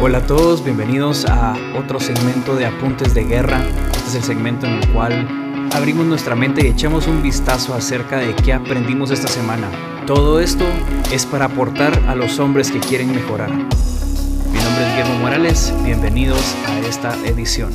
Hola 0.00 0.18
a 0.18 0.26
todos, 0.28 0.62
bienvenidos 0.62 1.24
a 1.24 1.56
otro 1.76 1.98
segmento 1.98 2.54
de 2.54 2.66
Apuntes 2.66 3.14
de 3.14 3.24
Guerra. 3.24 3.60
Este 3.66 4.10
es 4.10 4.14
el 4.14 4.22
segmento 4.22 4.64
en 4.64 4.74
el 4.74 4.88
cual 4.90 5.26
abrimos 5.74 6.06
nuestra 6.06 6.36
mente 6.36 6.64
y 6.64 6.70
echamos 6.70 7.08
un 7.08 7.20
vistazo 7.20 7.74
acerca 7.74 8.18
de 8.18 8.32
qué 8.36 8.52
aprendimos 8.52 9.10
esta 9.10 9.26
semana. 9.26 9.68
Todo 10.06 10.38
esto 10.38 10.64
es 11.10 11.26
para 11.26 11.46
aportar 11.46 11.98
a 12.06 12.14
los 12.14 12.38
hombres 12.38 12.70
que 12.70 12.78
quieren 12.78 13.10
mejorar. 13.10 13.50
Mi 13.50 14.60
nombre 14.60 14.86
es 14.86 14.90
Guillermo 14.92 15.18
Morales, 15.18 15.74
bienvenidos 15.82 16.54
a 16.68 16.78
esta 16.78 17.16
edición. 17.26 17.72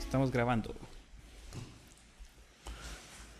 Estamos 0.00 0.32
grabando. 0.32 0.74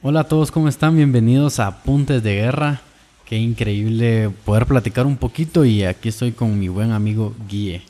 Hola 0.01 0.21
a 0.21 0.25
todos, 0.25 0.53
¿cómo 0.53 0.69
están? 0.69 0.95
Bienvenidos 0.95 1.59
a 1.59 1.67
Apuntes 1.67 2.23
de 2.23 2.37
Guerra. 2.37 2.83
Qué 3.33 3.39
increíble 3.39 4.29
poder 4.45 4.67
platicar 4.67 5.07
un 5.07 5.17
poquito 5.17 5.65
y 5.65 5.85
aquí 5.85 6.11
estoy 6.11 6.33
con 6.33 6.59
mi 6.59 6.69
buen 6.69 6.93
amigo 6.93 7.35
Guille. 7.49 7.81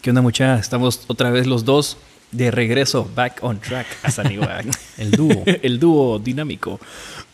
¿Qué 0.00 0.08
onda 0.08 0.22
mucha? 0.22 0.58
Estamos 0.58 1.02
otra 1.08 1.28
vez 1.28 1.46
los 1.46 1.66
dos 1.66 1.98
de 2.32 2.50
regreso, 2.50 3.06
back 3.14 3.40
on 3.42 3.60
track 3.60 3.86
a 4.02 4.10
San 4.10 4.32
El 4.96 5.10
dúo. 5.10 5.42
El 5.62 5.78
dúo 5.78 6.18
dinámico. 6.18 6.80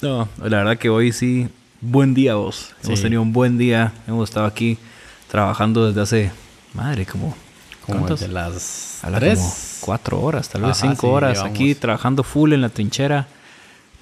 No, 0.03 0.29
la 0.43 0.49
verdad 0.57 0.79
que 0.79 0.89
hoy 0.89 1.13
sí, 1.13 1.47
buen 1.81 2.13
día 2.13 2.35
vos. 2.35 2.71
Hemos 2.83 2.99
Sí. 2.99 3.05
tenido 3.05 3.23
un 3.23 3.33
buen 3.33 3.57
día. 3.57 3.93
Hemos 4.09 4.31
estado 4.31 4.47
aquí 4.47 4.77
trabajando 5.31 5.87
desde 5.87 6.01
hace, 6.01 6.33
madre, 6.73 7.07
como... 7.07 7.37
Como 7.87 8.01
¿cuántos? 8.01 8.19
de 8.19 8.27
las 8.31 8.99
tres. 9.15 9.39
como 9.39 9.55
cuatro 9.79 10.21
horas, 10.21 10.49
tal 10.49 10.63
vez 10.63 10.73
Ajá, 10.73 10.89
cinco 10.91 11.07
sí, 11.07 11.13
horas 11.13 11.33
llevamos. 11.35 11.55
aquí 11.55 11.75
trabajando 11.77 12.25
full 12.25 12.53
en 12.53 12.63
la 12.63 12.71
trinchera. 12.71 13.29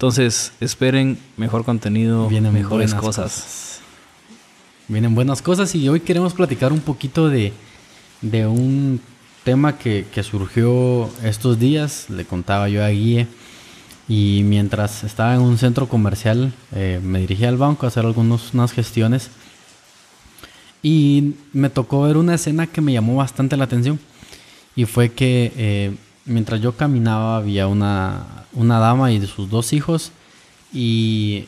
Entonces, 0.03 0.51
esperen 0.59 1.17
mejor 1.37 1.63
contenido, 1.63 2.27
Vienen 2.27 2.51
mejores 2.51 2.93
cosas. 2.93 3.79
Vienen 4.89 5.15
buenas 5.15 5.41
cosas 5.41 5.73
y 5.75 5.87
hoy 5.87 6.01
queremos 6.01 6.33
platicar 6.33 6.73
un 6.73 6.81
poquito 6.81 7.29
de, 7.29 7.53
de 8.21 8.45
un 8.45 8.99
tema 9.45 9.77
que, 9.77 10.05
que 10.13 10.21
surgió 10.21 11.09
estos 11.23 11.57
días. 11.57 12.09
Le 12.09 12.25
contaba 12.25 12.67
yo 12.67 12.83
a 12.83 12.89
Guille 12.89 13.27
y 14.09 14.41
mientras 14.43 15.05
estaba 15.05 15.35
en 15.35 15.39
un 15.39 15.57
centro 15.57 15.87
comercial 15.87 16.51
eh, 16.75 16.99
me 17.01 17.21
dirigí 17.21 17.45
al 17.45 17.55
banco 17.55 17.85
a 17.85 17.87
hacer 17.87 18.05
algunas 18.05 18.53
unas 18.53 18.73
gestiones 18.73 19.29
y 20.81 21.35
me 21.53 21.69
tocó 21.69 22.01
ver 22.01 22.17
una 22.17 22.35
escena 22.35 22.67
que 22.67 22.81
me 22.81 22.91
llamó 22.91 23.15
bastante 23.15 23.55
la 23.55 23.63
atención 23.63 23.97
y 24.75 24.83
fue 24.83 25.13
que 25.13 25.53
eh, 25.55 25.95
mientras 26.25 26.61
yo 26.61 26.75
caminaba 26.75 27.37
había 27.37 27.67
una, 27.67 28.23
una 28.53 28.79
dama 28.79 29.11
y 29.11 29.25
sus 29.27 29.49
dos 29.49 29.73
hijos 29.73 30.11
y 30.73 31.45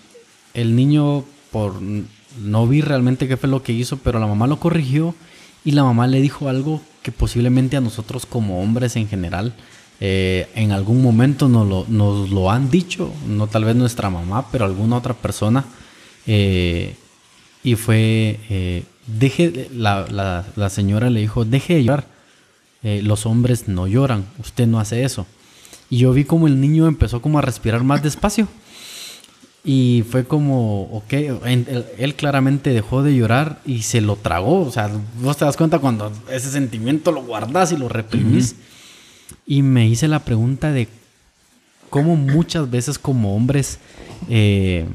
el 0.54 0.76
niño 0.76 1.24
por 1.52 1.82
no 2.42 2.68
vi 2.68 2.82
realmente 2.82 3.28
qué 3.28 3.38
fue 3.38 3.50
lo 3.50 3.64
que 3.64 3.72
hizo 3.74 3.98
pero 3.98 4.20
la 4.20 4.28
mamá 4.28 4.48
lo 4.48 4.60
corrigió 4.60 5.16
y 5.64 5.72
la 5.72 5.84
mamá 5.84 6.08
le 6.08 6.22
dijo 6.22 6.50
algo 6.50 6.82
que 7.02 7.12
posiblemente 7.12 7.78
a 7.78 7.82
nosotros 7.82 8.26
como 8.26 8.62
hombres 8.62 8.96
en 8.98 9.08
general 9.08 9.54
eh, 10.02 10.50
en 10.56 10.72
algún 10.74 11.02
momento 11.02 11.48
nos 11.48 11.68
lo, 11.68 11.86
nos 11.88 12.30
lo 12.30 12.52
han 12.52 12.70
dicho 12.70 13.12
no 13.28 13.48
tal 13.48 13.64
vez 13.64 13.76
nuestra 13.76 14.10
mamá 14.10 14.46
pero 14.52 14.66
alguna 14.66 14.98
otra 14.98 15.14
persona 15.14 15.64
eh, 16.28 16.96
y 17.64 17.76
fue 17.76 18.40
eh, 18.50 18.84
deje 19.08 19.70
la, 19.74 20.06
la- 20.12 20.46
la 20.56 20.70
señora 20.70 21.10
le 21.10 21.22
dijo 21.22 21.46
deje 21.46 21.76
de 21.76 21.84
llorar 21.86 22.06
eh, 22.86 23.02
los 23.02 23.26
hombres 23.26 23.68
no 23.68 23.88
lloran, 23.88 24.26
usted 24.38 24.68
no 24.68 24.80
hace 24.80 25.04
eso. 25.04 25.26
Y 25.90 25.98
yo 25.98 26.14
vi 26.14 26.24
como 26.24 26.46
el 26.46 26.62
niño 26.62 26.86
empezó 26.86 27.20
como 27.20 27.40
a 27.40 27.42
respirar 27.42 27.84
más 27.84 28.04
despacio. 28.04 28.48
Y 29.64 30.04
fue 30.08 30.26
como, 30.26 30.84
ok, 30.92 31.14
él, 31.14 31.86
él 31.98 32.14
claramente 32.14 32.70
dejó 32.70 33.02
de 33.02 33.16
llorar 33.16 33.60
y 33.66 33.82
se 33.82 34.02
lo 34.02 34.18
tragó. 34.18 34.62
O 34.62 34.72
sea, 34.72 34.92
vos 35.20 35.36
te 35.36 35.46
das 35.46 35.58
cuenta 35.58 35.80
cuando 35.80 36.12
ese 36.30 36.52
sentimiento 36.52 37.12
lo 37.12 37.24
guardas 37.24 37.72
y 37.72 37.78
lo 37.78 37.90
reprimís. 37.90 38.56
Y 39.48 39.64
me 39.64 39.88
hice 39.88 40.08
la 40.08 40.20
pregunta 40.20 40.72
de 40.72 40.88
cómo 41.90 42.16
muchas 42.16 42.70
veces 42.70 43.00
como 43.00 43.36
hombres 43.36 43.80
eh, 44.30 44.86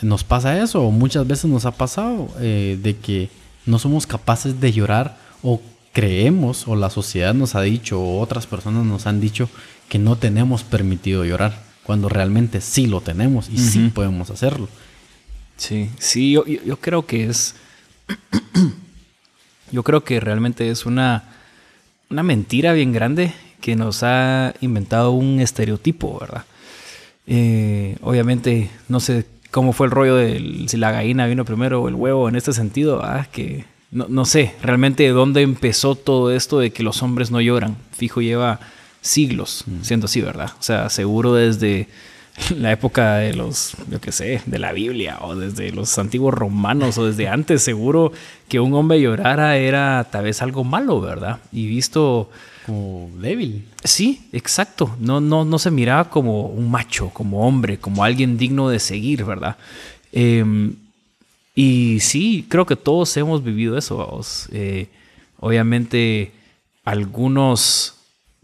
nos 0.00 0.24
pasa 0.24 0.58
eso, 0.62 0.82
o 0.82 0.90
muchas 0.90 1.26
veces 1.26 1.44
nos 1.50 1.66
ha 1.66 1.72
pasado, 1.72 2.28
eh, 2.40 2.78
de 2.82 2.96
que 2.96 3.28
no 3.66 3.78
somos 3.78 4.06
capaces 4.06 4.58
de 4.62 4.72
llorar 4.72 5.18
o 5.42 5.60
creemos, 5.94 6.68
o 6.68 6.76
la 6.76 6.90
sociedad 6.90 7.32
nos 7.32 7.54
ha 7.54 7.62
dicho, 7.62 8.02
o 8.02 8.20
otras 8.20 8.46
personas 8.46 8.84
nos 8.84 9.06
han 9.06 9.20
dicho 9.20 9.48
que 9.88 9.98
no 9.98 10.16
tenemos 10.16 10.64
permitido 10.64 11.24
llorar, 11.24 11.62
cuando 11.84 12.10
realmente 12.10 12.60
sí 12.60 12.86
lo 12.86 13.00
tenemos 13.00 13.48
y 13.48 13.58
sí 13.58 13.90
podemos 13.94 14.30
hacerlo. 14.30 14.68
Sí, 15.56 15.88
sí, 15.98 16.32
yo, 16.32 16.44
yo, 16.44 16.62
yo 16.62 16.76
creo 16.78 17.06
que 17.06 17.26
es. 17.26 17.54
yo 19.70 19.82
creo 19.82 20.04
que 20.04 20.20
realmente 20.20 20.68
es 20.68 20.84
una, 20.84 21.24
una 22.10 22.22
mentira 22.22 22.72
bien 22.72 22.92
grande 22.92 23.32
que 23.60 23.76
nos 23.76 24.02
ha 24.02 24.54
inventado 24.60 25.12
un 25.12 25.40
estereotipo, 25.40 26.18
¿verdad? 26.20 26.44
Eh, 27.26 27.96
obviamente, 28.02 28.70
no 28.88 29.00
sé 29.00 29.26
cómo 29.50 29.72
fue 29.72 29.86
el 29.86 29.92
rollo 29.92 30.16
de 30.16 30.64
si 30.66 30.76
la 30.76 30.90
gallina 30.90 31.26
vino 31.26 31.44
primero 31.44 31.80
o 31.80 31.88
el 31.88 31.94
huevo 31.94 32.28
en 32.28 32.34
este 32.34 32.52
sentido, 32.52 33.02
ah, 33.02 33.26
que 33.30 33.64
no, 33.94 34.06
no 34.08 34.24
sé 34.26 34.54
realmente 34.62 35.04
de 35.04 35.10
dónde 35.10 35.40
empezó 35.40 35.94
todo 35.94 36.30
esto 36.30 36.58
de 36.58 36.70
que 36.70 36.82
los 36.82 37.02
hombres 37.02 37.30
no 37.30 37.40
lloran. 37.40 37.76
Fijo, 37.92 38.20
lleva 38.20 38.60
siglos 39.00 39.64
siendo 39.82 40.06
así, 40.06 40.20
¿verdad? 40.20 40.50
O 40.58 40.62
sea, 40.62 40.90
seguro 40.90 41.34
desde 41.34 41.88
la 42.58 42.72
época 42.72 43.16
de 43.16 43.34
los, 43.34 43.74
yo 43.88 44.00
qué 44.00 44.10
sé, 44.12 44.42
de 44.46 44.58
la 44.58 44.72
Biblia 44.72 45.18
o 45.20 45.36
desde 45.36 45.70
los 45.70 45.96
antiguos 45.98 46.34
romanos 46.34 46.98
o 46.98 47.06
desde 47.06 47.28
antes, 47.38 47.62
seguro 47.62 48.12
que 48.48 48.60
un 48.60 48.74
hombre 48.74 49.00
llorara 49.00 49.56
era 49.56 50.06
tal 50.10 50.24
vez 50.24 50.42
algo 50.42 50.64
malo, 50.64 51.00
¿verdad? 51.00 51.38
Y 51.52 51.66
visto, 51.66 52.30
Como 52.66 53.10
débil. 53.20 53.68
sí, 53.84 54.26
exacto, 54.32 54.96
no, 54.98 55.20
no, 55.20 55.44
no 55.44 55.58
se 55.58 55.70
miraba 55.70 56.10
como 56.10 56.46
un 56.46 56.70
macho, 56.70 57.10
como 57.10 57.46
hombre, 57.46 57.78
como 57.78 58.02
alguien 58.04 58.36
digno 58.36 58.68
de 58.68 58.80
seguir, 58.80 59.24
¿verdad? 59.24 59.56
Em, 60.12 60.74
y 61.54 62.00
sí, 62.00 62.44
creo 62.48 62.66
que 62.66 62.76
todos 62.76 63.16
hemos 63.16 63.44
vivido 63.44 63.78
eso. 63.78 63.98
vamos. 63.98 64.48
Eh, 64.52 64.88
obviamente, 65.38 66.32
algunos 66.84 67.94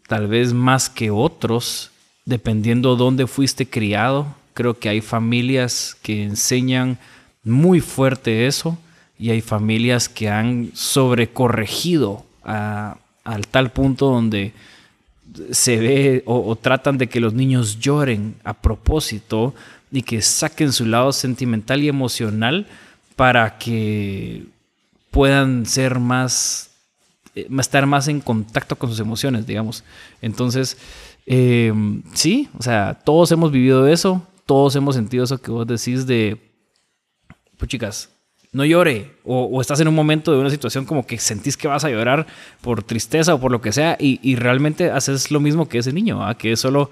tal 0.07 0.29
vez 0.29 0.53
más 0.53 0.89
que 0.89 1.11
otros, 1.11 1.91
dependiendo 2.25 2.97
dónde 2.97 3.27
fuiste 3.27 3.69
criado. 3.69 4.35
Creo 4.55 4.79
que 4.79 4.89
hay 4.89 5.01
familias 5.01 5.97
que 6.03 6.23
enseñan 6.23 6.99
muy 7.43 7.81
fuerte 7.81 8.47
eso 8.47 8.79
y 9.19 9.31
hay 9.31 9.41
familias 9.41 10.09
que 10.09 10.29
han 10.29 10.71
sobrecorregido 10.75 12.25
al 12.43 13.47
tal 13.51 13.71
punto 13.71 14.07
donde 14.07 14.53
se 15.53 15.77
ve 15.77 16.23
o 16.27 16.57
tratan 16.57 16.99
de 16.99 17.09
que 17.09 17.21
los 17.21 17.33
niños 17.33 17.79
lloren 17.79 18.35
a 18.45 18.55
propósito 18.55 19.55
y 19.93 20.03
que 20.03 20.23
saquen 20.23 20.73
su 20.73 20.87
lado 20.87 21.13
sentimental 21.13 21.83
y 21.83 21.89
emocional 21.89 22.67
para 23.21 23.59
que 23.59 24.47
puedan 25.11 25.67
ser 25.67 25.99
más, 25.99 26.71
eh, 27.35 27.49
estar 27.59 27.85
más 27.85 28.09
en 28.09 28.23
contacto 28.23 28.77
con 28.77 28.89
sus 28.89 28.99
emociones, 28.99 29.47
digamos. 29.47 29.85
Entonces, 30.23 30.79
eh, 31.27 31.71
sí, 32.15 32.49
o 32.59 32.63
sea, 32.63 32.99
todos 33.05 33.31
hemos 33.31 33.53
vivido 33.53 33.87
eso, 33.87 34.27
todos 34.47 34.75
hemos 34.75 34.95
sentido 34.95 35.25
eso 35.25 35.37
que 35.37 35.51
vos 35.51 35.67
decís 35.67 36.07
de, 36.07 36.41
pues 37.59 37.69
chicas, 37.69 38.09
no 38.53 38.65
llore, 38.65 39.13
o, 39.23 39.61
estás 39.61 39.81
en 39.81 39.89
un 39.89 39.95
momento 39.95 40.33
de 40.33 40.39
una 40.39 40.49
situación 40.49 40.87
como 40.87 41.07
que 41.07 41.19
sentís 41.19 41.59
que 41.59 41.69
vas 41.69 41.85
a 41.85 41.91
llorar 41.91 42.27
por 42.63 42.83
tristeza 42.83 43.35
o 43.35 43.39
por 43.39 43.53
lo 43.53 43.61
que 43.61 43.73
sea, 43.73 43.99
y, 44.01 44.19
y 44.23 44.37
realmente 44.37 44.91
haces 44.91 45.31
lo 45.31 45.41
mismo 45.41 45.69
que 45.69 45.77
ese 45.77 45.93
niño, 45.93 46.27
¿ah? 46.27 46.39
que 46.39 46.53
es 46.53 46.61
solo 46.61 46.91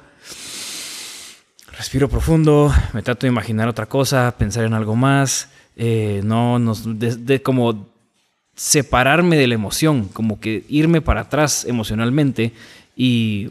respiro 1.73 2.11
profundo, 2.11 2.70
me 2.93 3.00
trato 3.00 3.26
de 3.26 3.29
imaginar 3.29 3.67
otra 3.67 3.87
cosa, 3.87 4.35
pensar 4.37 4.67
en 4.67 4.75
algo 4.75 4.94
más, 4.94 5.49
eh, 5.78 6.20
no, 6.25 6.58
nos, 6.58 6.98
de, 6.98 7.16
de 7.16 7.42
como 7.42 7.86
separarme 8.54 9.36
de 9.36 9.46
la 9.46 9.54
emoción, 9.54 10.08
como 10.08 10.40
que 10.40 10.64
irme 10.69 11.00
para 11.00 11.22
atrás 11.22 11.64
emocionalmente 11.64 12.52
y, 12.96 13.50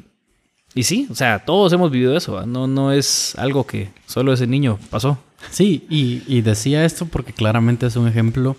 y 0.75 0.83
sí, 0.83 1.07
o 1.09 1.15
sea, 1.15 1.39
todos 1.39 1.73
hemos 1.73 1.89
vivido 1.89 2.15
eso, 2.15 2.45
no, 2.45 2.67
no 2.67 2.91
es 2.91 3.33
algo 3.37 3.65
que 3.65 3.89
solo 4.05 4.33
ese 4.33 4.45
niño 4.45 4.77
pasó. 4.89 5.17
Sí, 5.49 5.85
y, 5.89 6.23
y 6.27 6.41
decía 6.41 6.83
esto 6.83 7.05
porque 7.05 7.33
claramente 7.33 7.87
es 7.87 7.95
un 7.95 8.07
ejemplo 8.07 8.55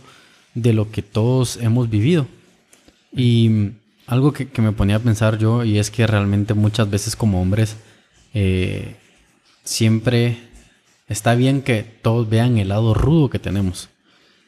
de 0.54 0.72
lo 0.72 0.90
que 0.90 1.02
todos 1.02 1.58
hemos 1.58 1.90
vivido. 1.90 2.26
Y 3.12 3.72
algo 4.06 4.32
que, 4.32 4.48
me 4.62 4.72
ponía 4.72 4.96
a 4.96 5.00
pensar 5.00 5.38
yo, 5.38 5.64
y 5.64 5.78
es 5.78 5.90
que 5.90 6.06
realmente 6.06 6.54
muchas 6.54 6.88
veces 6.88 7.14
como 7.14 7.40
hombres, 7.42 7.76
eh, 8.32 8.96
siempre 9.64 10.38
está 11.08 11.34
bien 11.34 11.62
que 11.62 11.82
todos 11.82 12.28
vean 12.28 12.58
el 12.58 12.68
lado 12.68 12.94
rudo 12.94 13.30
que 13.30 13.38
tenemos. 13.38 13.88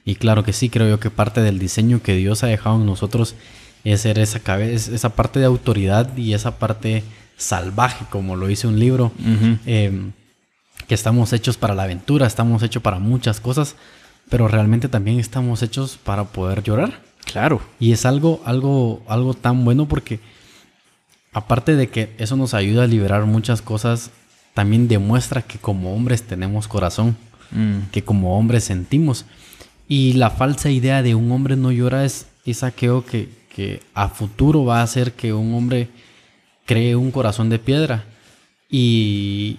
Y 0.05 0.15
claro 0.17 0.45
que 0.45 0.53
sí, 0.53 0.69
creo 0.71 0.89
yo 0.89 1.01
que 1.01 1.11
parte 1.11 1.41
del 1.41 1.59
diseño 1.59 2.03
que 2.03 2.15
Dios 2.15 2.43
ha 2.43 2.47
dejado 2.47 2.77
en 2.77 2.87
nosotros 2.87 3.35
es 3.85 4.03
ser 4.03 4.19
esa, 4.19 4.41
cabeza, 4.41 4.95
esa 4.95 5.11
parte 5.11 5.41
de 5.41 5.47
autoridad 5.47 6.17
y 6.17 6.35
esa 6.35 6.59
parte 6.59 7.03
salvaje, 7.37 8.05
como 8.11 8.37
lo 8.37 8.47
dice 8.47 8.67
un 8.67 8.79
libro, 8.79 9.13
em, 9.67 10.13
que 10.87 10.95
estamos 10.95 11.33
hechos 11.33 11.57
para 11.57 11.75
la 11.75 11.85
aventura, 11.85 12.27
estamos 12.27 12.63
hechos 12.63 12.83
para 12.83 12.99
muchas 12.99 13.41
cosas, 13.41 13.77
pero 14.29 14.49
realmente 14.49 14.89
también 14.89 15.19
estamos 15.19 15.63
hechos 15.63 15.99
para 16.03 16.25
poder 16.25 16.63
llorar. 16.63 17.01
Claro. 17.25 17.61
Y 17.79 17.93
es 17.93 18.05
algo, 18.07 18.43
algo, 18.45 19.03
algo 19.07 19.35
tan 19.35 19.65
bueno 19.65 19.87
porque 19.87 20.21
aparte 21.33 21.77
de 21.77 21.89
que 21.89 22.15
eso 22.19 22.37
nos 22.37 22.55
ayuda 22.55 22.85
a 22.85 22.87
liberar 22.87 23.25
muchas 23.27 23.63
cosas, 23.63 24.11
también 24.55 24.89
demuestra 24.89 25.43
que 25.43 25.59
como 25.59 25.95
hombres 25.95 26.23
tenemos 26.23 26.69
corazón, 26.69 27.17
mm. 27.51 27.91
que 27.93 28.03
como 28.03 28.39
hombres 28.39 28.65
sentimos. 28.65 29.25
Y 29.89 30.15
la 30.15 30.31
falsa 30.31 30.71
idea 30.71 31.03
de 31.03 31.15
un 31.15 31.31
hombre 31.33 31.57
no 31.57 31.73
llora 31.73 32.05
es, 32.05 32.27
es 32.45 32.63
aquello 32.63 33.05
que, 33.05 33.29
que 33.55 33.83
a 33.95 34.09
futuro 34.09 34.65
va 34.65 34.81
a 34.81 34.85
hacer 34.85 35.13
que 35.13 35.33
un 35.33 35.55
hombre 35.55 35.89
cree 36.67 36.95
un 36.97 37.11
corazón 37.11 37.51
de 37.51 37.59
piedra. 37.59 38.05
Y 38.71 39.59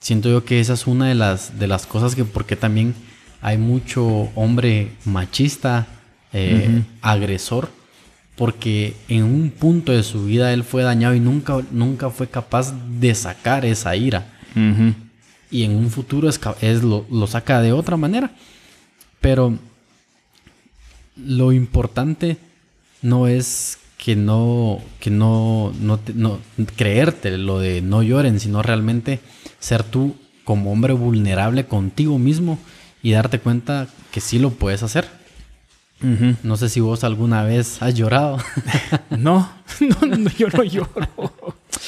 siento 0.00 0.30
yo 0.30 0.44
que 0.44 0.60
esa 0.60 0.72
es 0.72 0.86
una 0.86 1.08
de 1.08 1.14
las, 1.14 1.58
de 1.58 1.66
las 1.66 1.86
cosas 1.86 2.14
que, 2.14 2.24
porque 2.24 2.56
también 2.56 2.94
hay 3.42 3.58
mucho 3.58 4.30
hombre 4.34 4.92
machista, 5.04 5.86
eh, 6.32 6.82
agresor, 7.02 7.70
porque 8.36 8.94
en 9.08 9.24
un 9.24 9.50
punto 9.50 9.92
de 9.92 10.02
su 10.02 10.24
vida 10.26 10.52
él 10.52 10.62
fue 10.62 10.82
dañado 10.82 11.14
y 11.14 11.20
nunca, 11.20 11.58
nunca 11.70 12.10
fue 12.10 12.28
capaz 12.28 12.74
de 13.00 13.14
sacar 13.14 13.64
esa 13.64 13.96
ira. 13.96 14.26
Y 15.50 15.64
en 15.64 15.76
un 15.76 15.90
futuro 15.90 16.28
es, 16.28 16.40
es 16.60 16.82
lo, 16.82 17.06
lo, 17.10 17.26
saca 17.26 17.60
de 17.60 17.72
otra 17.72 17.96
manera. 17.96 18.30
Pero 19.20 19.58
lo 21.16 21.52
importante 21.52 22.36
no 23.02 23.26
es 23.26 23.78
que 23.98 24.16
no, 24.16 24.80
que 25.00 25.10
no, 25.10 25.72
no, 25.80 25.98
no 26.14 26.38
creerte 26.76 27.36
lo 27.36 27.58
de 27.58 27.80
no 27.80 28.02
lloren, 28.02 28.40
sino 28.40 28.62
realmente 28.62 29.20
ser 29.58 29.82
tú 29.82 30.14
como 30.44 30.72
hombre 30.72 30.92
vulnerable 30.92 31.66
contigo 31.66 32.18
mismo 32.18 32.58
y 33.02 33.12
darte 33.12 33.40
cuenta 33.40 33.88
que 34.10 34.20
sí 34.20 34.38
lo 34.38 34.50
puedes 34.50 34.82
hacer. 34.82 35.08
No 36.00 36.56
sé 36.56 36.68
si 36.68 36.80
vos 36.80 37.04
alguna 37.04 37.42
vez 37.42 37.80
has 37.82 37.94
llorado. 37.94 38.38
no, 39.10 39.50
no, 39.80 40.30
yo 40.30 40.48
no 40.48 40.62
lloro. 40.62 41.08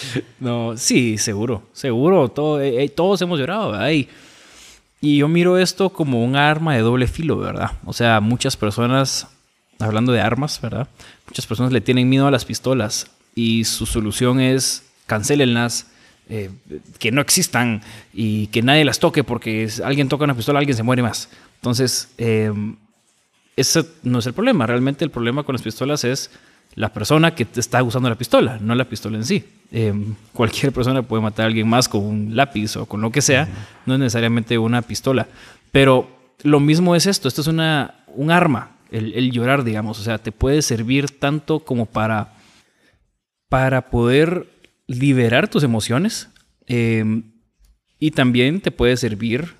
no, 0.41 0.77
sí, 0.77 1.19
seguro, 1.19 1.63
seguro. 1.73 2.29
Todo, 2.29 2.61
eh, 2.61 2.85
eh, 2.85 2.89
todos 2.89 3.21
hemos 3.23 3.39
llorado, 3.39 3.73
¿verdad? 3.73 3.91
Y, 3.91 4.09
yo 5.01 5.29
miro 5.29 5.59
esto 5.59 5.91
como 5.91 6.25
un 6.25 6.35
arma 6.35 6.75
de 6.75 6.81
doble 6.81 7.07
filo, 7.07 7.37
¿verdad? 7.37 7.73
O 7.85 7.93
sea, 7.93 8.21
muchas 8.21 8.57
personas, 8.57 9.29
hablando 9.79 10.11
de 10.11 10.21
armas, 10.21 10.61
¿verdad? 10.61 10.89
Muchas 11.27 11.47
personas 11.47 11.73
le 11.73 11.81
tienen 11.81 12.09
miedo 12.09 12.27
a 12.27 12.33
las 12.33 12.45
pistolas 12.45 13.07
y 13.37 13.63
su 13.65 13.87
solución 13.87 14.41
es 14.41 14.85
cancelenlas. 15.07 15.87
Eh, 16.31 16.51
que 16.99 17.11
no 17.11 17.23
existan 17.23 17.81
y 18.13 18.49
que 18.49 18.61
nadie 18.61 18.85
las 18.85 18.99
toque 18.99 19.25
porque 19.25 19.67
alguien 19.83 20.11
toca 20.11 20.25
una 20.25 20.35
pistola, 20.35 20.59
alguien 20.59 20.77
se 20.77 20.83
muere 20.83 21.01
más. 21.01 21.31
Entonces, 21.55 22.11
eh, 22.19 22.53
ese 23.61 23.85
no 24.05 24.21
es 24.21 24.27
el 24.27 24.35
problema. 24.35 24.67
Realmente 24.67 25.05
el 25.05 25.11
problema 25.11 25.43
con 25.43 25.55
las 25.55 25.63
pistolas 25.63 26.05
es 26.05 26.31
la 26.75 26.93
persona 26.93 27.35
que 27.35 27.47
está 27.57 27.83
usando 27.83 28.09
la 28.09 28.15
pistola, 28.15 28.59
no 28.61 28.75
la 28.75 28.89
pistola 28.89 29.17
en 29.17 29.25
sí. 29.25 29.45
Em, 29.73 30.15
cualquier 30.33 30.73
persona 30.73 31.03
puede 31.03 31.23
matar 31.23 31.45
a 31.45 31.47
alguien 31.49 31.69
más 31.69 31.89
con 31.89 32.05
un 32.05 32.37
lápiz 32.37 32.77
o 32.77 32.87
con 32.87 33.01
lo 33.01 33.11
que 33.11 33.21
sea, 33.21 33.49
no 33.85 33.95
es 33.95 34.01
necesariamente 34.01 34.57
una 34.59 34.83
pistola. 34.83 35.27
Pero 35.73 36.09
lo 36.45 36.61
mismo 36.61 36.95
es 36.95 37.07
esto, 37.07 37.27
esto 37.27 37.41
es 37.41 37.49
una, 37.49 38.05
un 38.07 38.31
arma, 38.31 38.77
el, 38.91 39.33
llorar, 39.33 39.65
digamos, 39.65 39.99
o 39.99 40.03
sea, 40.03 40.19
te 40.19 40.33
puede 40.33 40.63
servir 40.63 41.11
tanto 41.19 41.61
como 41.61 41.85
para, 41.87 42.35
para 43.49 43.91
poder 43.91 44.47
liberar 44.87 45.49
tus 45.49 45.65
emociones 45.65 46.29
em, 46.67 47.25
y 47.99 48.13
también 48.13 48.61
te 48.61 48.71
puede 48.71 48.97
servir, 48.97 49.55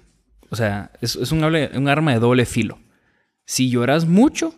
o 0.51 0.57
sea, 0.57 0.93
es, 1.03 1.17
es 1.17 1.33
un, 1.33 1.45
un 1.45 1.89
arma 1.89 2.13
de 2.13 2.21
doble 2.21 2.47
filo 2.47 2.79
si 3.49 3.71
lloras 3.71 4.07
mucho, 4.07 4.55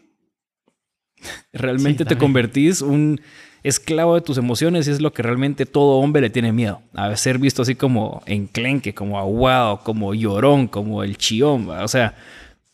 realmente 1.53 2.05
te 2.05 2.19
convertís 2.19 2.83
un 2.83 3.21
esclavo 3.63 4.17
de 4.17 4.21
tus 4.21 4.37
emociones 4.37 4.89
y 4.89 4.91
es 4.91 5.01
lo 5.01 5.13
que 5.13 5.23
realmente 5.23 5.65
todo 5.65 6.01
hombre 6.01 6.23
le 6.23 6.29
tiene 6.29 6.53
miedo. 6.53 6.83
A 6.95 7.15
ser 7.15 7.39
visto 7.39 7.63
así 7.63 7.77
como 7.77 8.21
enclenque, 8.27 8.93
como 8.93 9.21
aguado, 9.21 9.85
como 9.85 10.13
llorón, 10.13 10.67
como 10.67 11.05
el 11.05 11.17
chión. 11.17 11.71
O 11.71 11.87
sea, 11.87 12.17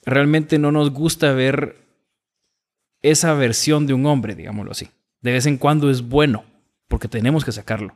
realmente 0.07 0.59
no 0.59 0.73
nos 0.73 0.91
gusta 0.91 1.33
ver 1.33 1.77
esa 3.03 3.35
versión 3.35 3.87
de 3.87 3.93
un 3.93 4.07
hombre, 4.07 4.35
digámoslo 4.35 4.73
así. 4.73 4.89
De 5.21 5.33
vez 5.33 5.45
en 5.45 5.59
cuando 5.59 5.91
es 5.91 6.01
bueno, 6.01 6.45
porque 6.89 7.09
tenemos 7.09 7.45
que 7.45 7.53
sacarlo. 7.53 7.95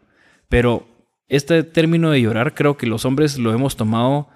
Pero 0.50 0.86
este 1.26 1.62
término 1.62 2.10
de 2.10 2.20
llorar 2.20 2.52
creo 2.52 2.76
que 2.76 2.86
los 2.86 3.06
hombres 3.06 3.38
lo 3.38 3.54
hemos 3.54 3.76
tomado 3.76 4.28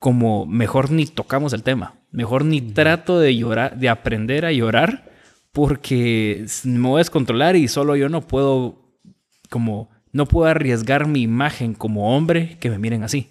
como 0.00 0.46
mejor 0.46 0.90
ni 0.90 1.06
tocamos 1.06 1.52
el 1.52 1.62
tema. 1.62 1.94
Mejor 2.10 2.44
ni 2.44 2.60
trato 2.60 3.20
de 3.20 3.36
llorar, 3.36 3.78
de 3.78 3.88
aprender 3.88 4.44
a 4.44 4.50
llorar, 4.50 5.12
porque 5.52 6.46
me 6.64 6.88
voy 6.88 6.96
a 6.96 7.04
descontrolar 7.04 7.54
y 7.54 7.68
solo 7.68 7.94
yo 7.94 8.08
no 8.08 8.22
puedo, 8.22 8.96
como, 9.50 9.90
no 10.10 10.26
puedo 10.26 10.50
arriesgar 10.50 11.06
mi 11.06 11.20
imagen 11.20 11.74
como 11.74 12.16
hombre 12.16 12.56
que 12.58 12.70
me 12.70 12.78
miren 12.78 13.04
así. 13.04 13.28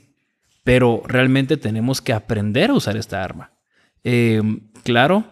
Pero 0.64 1.02
realmente 1.08 1.58
tenemos 1.58 2.02
que 2.02 2.14
aprender 2.14 2.70
a 2.70 2.76
usar 2.76 2.96
esta 2.96 3.24
arma. 3.24 3.52
Em, 4.04 4.60
claro, 4.84 5.26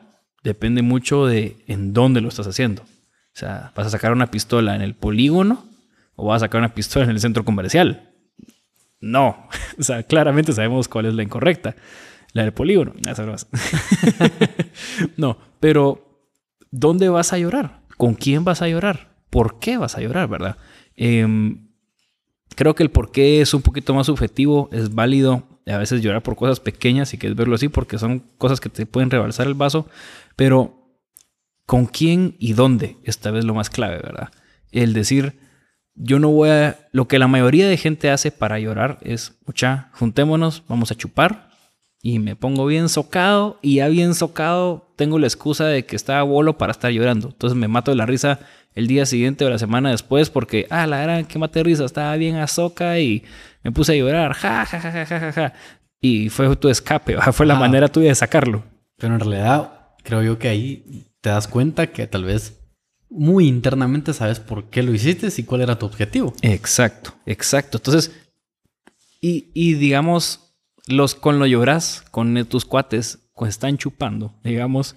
depende 0.44 0.82
mucho 0.82 1.28
de 1.28 1.56
en 1.68 1.94
dónde 1.94 2.20
lo 2.20 2.30
estás 2.30 2.48
haciendo. 2.48 2.82
O 2.82 3.40
sea, 3.40 3.72
vas 3.76 3.86
a 3.86 3.92
sacar 3.92 4.12
una 4.12 4.32
pistola 4.32 4.76
en 4.76 4.82
el 4.82 4.96
polígono 4.96 5.66
o 6.16 6.26
vas 6.26 6.42
a 6.42 6.46
sacar 6.46 6.60
una 6.60 6.74
pistola 6.74 7.06
en 7.06 7.12
el 7.12 7.20
centro 7.20 7.46
comercial. 7.46 8.07
No, 9.00 9.48
o 9.80 9.84
sea, 9.84 10.04
claramente 10.04 10.54
sabemos 10.54 10.88
cuál 10.88 11.08
es 11.08 11.14
la 11.14 11.24
incorrecta. 11.24 11.76
La 12.34 12.44
del 12.44 12.54
polígono. 12.54 12.94
no, 15.18 15.38
pero 15.60 16.08
¿dónde 16.72 17.10
vas 17.10 17.34
a 17.34 17.38
llorar? 17.38 17.82
¿Con 17.98 18.14
quién 18.14 18.44
vas 18.44 18.62
a 18.62 18.68
llorar? 18.68 19.16
¿Por 19.30 19.60
qué 19.60 19.78
vas 19.78 19.98
a 19.98 20.02
llorar, 20.02 20.28
verdad? 20.28 20.58
Em, 20.96 21.70
creo 22.56 22.76
que 22.76 22.84
el 22.84 22.92
por 22.92 23.12
qué 23.12 23.42
es 23.42 23.54
un 23.54 23.62
poquito 23.62 23.94
más 23.94 24.08
subjetivo, 24.08 24.70
es 24.72 24.94
válido 24.94 25.44
a 25.66 25.78
veces 25.78 26.02
llorar 26.02 26.24
por 26.24 26.36
cosas 26.36 26.60
pequeñas 26.60 27.14
y 27.14 27.18
que 27.18 27.28
es 27.28 27.36
verlo 27.36 27.56
así 27.56 27.70
porque 27.70 27.98
son 27.98 28.20
cosas 28.38 28.60
que 28.60 28.70
te 28.70 28.86
pueden 28.86 29.10
rebalsar 29.10 29.48
el 29.48 29.54
vaso, 29.54 29.88
pero 30.36 30.92
¿con 31.66 31.86
quién 31.86 32.36
y 32.40 32.54
dónde? 32.54 32.98
Esta 33.04 33.32
vez 33.32 33.46
lo 33.46 33.54
más 33.54 33.70
clave, 33.70 33.98
¿verdad? 33.98 34.30
El 34.72 34.94
decir, 34.94 35.40
yo 35.98 36.20
no 36.20 36.30
voy 36.30 36.50
a... 36.50 36.78
Lo 36.92 37.08
que 37.08 37.20
la 37.20 37.28
mayoría 37.28 37.68
de 37.68 37.78
gente 37.78 38.10
hace 38.10 38.32
para 38.32 38.60
llorar 38.60 39.00
es, 39.02 39.38
mucha, 39.46 39.90
juntémonos, 39.94 40.64
vamos 40.68 40.92
a 40.92 40.96
chupar 40.96 41.48
y 42.02 42.20
me 42.20 42.36
pongo 42.36 42.66
bien 42.66 42.90
socado 42.90 43.60
y 43.62 43.76
ya 43.76 43.88
bien 43.88 44.14
socado 44.14 44.94
tengo 44.96 45.20
la 45.20 45.28
excusa 45.28 45.66
de 45.66 45.86
que 45.86 45.96
estaba 45.96 46.24
bolo 46.24 46.58
para 46.58 46.72
estar 46.72 46.92
llorando. 46.92 47.30
Entonces 47.30 47.58
me 47.58 47.68
mato 47.68 47.92
de 47.92 47.98
la 47.98 48.06
risa 48.06 48.40
el 48.76 48.88
día 48.88 49.06
siguiente 49.06 49.44
o 49.44 49.50
la 49.50 49.58
semana 49.58 49.90
después 49.92 50.30
porque, 50.30 50.68
ah, 50.70 50.86
la 50.88 51.02
gran 51.02 51.26
que 51.26 51.40
mate 51.40 51.64
risa, 51.64 51.86
estaba 51.86 52.16
bien 52.16 52.36
a 52.36 52.48
soca 52.48 53.00
y 53.00 53.24
me 53.64 53.72
puse 53.72 53.94
a 53.94 53.96
llorar, 53.96 54.34
ja, 54.34 54.66
ja, 54.66 54.80
ja, 54.80 54.92
ja, 54.92 55.06
ja, 55.06 55.32
ja. 55.32 55.54
Y 56.00 56.30
fue 56.30 56.56
tu 56.56 56.70
escape, 56.70 57.18
fue 57.34 57.46
la 57.46 57.56
manera 57.56 57.88
tuya 57.88 58.10
de 58.10 58.16
sacarlo. 58.16 58.64
Pero 58.98 59.16
en 59.16 59.20
realidad 59.20 59.72
creo 60.04 60.22
yo 60.22 60.40
que 60.40 60.48
ahí 60.48 61.08
te 61.22 61.30
das 61.30 61.48
cuenta 61.48 61.88
que 61.88 62.08
tal 62.08 62.24
vez 62.24 62.60
muy 63.10 63.48
internamente 63.48 64.14
sabes 64.14 64.40
por 64.40 64.66
qué 64.66 64.84
lo 64.84 64.94
hiciste 64.94 65.30
y 65.36 65.44
cuál 65.44 65.62
era 65.62 65.80
tu 65.80 65.86
objetivo. 65.86 66.34
Exacto, 66.42 67.16
exacto. 67.26 67.78
Entonces, 67.78 68.12
y, 69.22 69.50
y 69.54 69.74
digamos, 69.76 70.54
los 70.88 71.16
con 71.16 71.40
lo 71.40 71.46
lloras, 71.46 72.04
con 72.12 72.46
tus 72.46 72.66
cuates, 72.66 73.20
cuando 73.34 73.50
están 73.50 73.78
chupando, 73.78 74.34
digamos, 74.44 74.96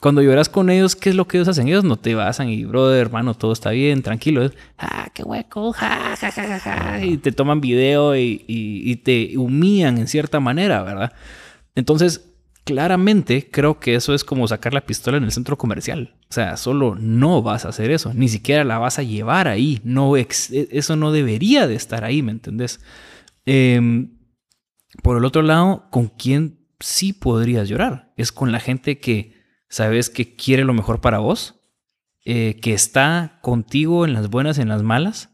cuando 0.00 0.20
lloras 0.22 0.48
con 0.48 0.68
ellos, 0.68 0.94
¿qué 0.94 1.08
es 1.08 1.14
lo 1.16 1.26
que 1.26 1.38
ellos 1.38 1.48
hacen? 1.48 1.68
Ellos 1.68 1.82
no 1.82 1.96
te 1.96 2.14
basan 2.14 2.50
y, 2.50 2.64
brother, 2.64 3.00
hermano, 3.00 3.34
todo 3.34 3.52
está 3.52 3.70
bien, 3.70 4.02
tranquilo. 4.02 4.50
ah, 4.78 5.08
qué 5.14 5.22
hueco, 5.22 5.72
ja, 5.72 6.14
ja, 6.16 6.30
ja, 6.30 6.58
ja, 6.60 7.04
y 7.04 7.16
te 7.16 7.32
toman 7.32 7.62
video 7.62 8.14
y, 8.14 8.44
y, 8.46 8.90
y 8.90 8.96
te 8.96 9.38
humillan 9.38 9.96
en 9.96 10.06
cierta 10.06 10.38
manera, 10.38 10.82
¿verdad? 10.82 11.12
Entonces, 11.74 12.35
claramente 12.66 13.48
creo 13.50 13.80
que 13.80 13.94
eso 13.94 14.12
es 14.12 14.24
como 14.24 14.46
sacar 14.46 14.74
la 14.74 14.84
pistola 14.84 15.16
en 15.16 15.24
el 15.24 15.32
centro 15.32 15.56
comercial. 15.56 16.16
O 16.28 16.32
sea, 16.34 16.58
solo 16.58 16.96
no 16.96 17.40
vas 17.40 17.64
a 17.64 17.70
hacer 17.70 17.90
eso, 17.90 18.12
ni 18.12 18.28
siquiera 18.28 18.64
la 18.64 18.78
vas 18.78 18.98
a 18.98 19.02
llevar 19.02 19.48
ahí. 19.48 19.80
No 19.84 20.16
e, 20.16 20.28
eso 20.50 20.96
no 20.96 21.12
debería 21.12 21.66
de 21.66 21.76
estar 21.76 22.04
ahí, 22.04 22.22
¿me 22.22 22.32
entendés? 22.32 22.80
Em, 23.46 24.18
por 25.02 25.16
el 25.16 25.24
otro 25.24 25.42
lado, 25.42 25.88
¿con 25.90 26.08
quién 26.08 26.66
sí 26.80 27.12
podrías 27.12 27.68
llorar. 27.68 28.12
Es 28.16 28.32
con 28.32 28.52
la 28.52 28.60
gente 28.60 28.98
que 28.98 29.34
sabes 29.68 30.10
que 30.10 30.34
quiere 30.36 30.64
lo 30.64 30.74
mejor 30.74 31.00
para 31.00 31.18
vos, 31.18 31.60
eh, 32.24 32.58
que 32.60 32.72
está 32.74 33.38
contigo 33.42 34.04
en 34.04 34.12
las 34.12 34.28
buenas 34.30 34.58
y 34.58 34.62
en 34.62 34.68
las 34.68 34.82
malas. 34.82 35.30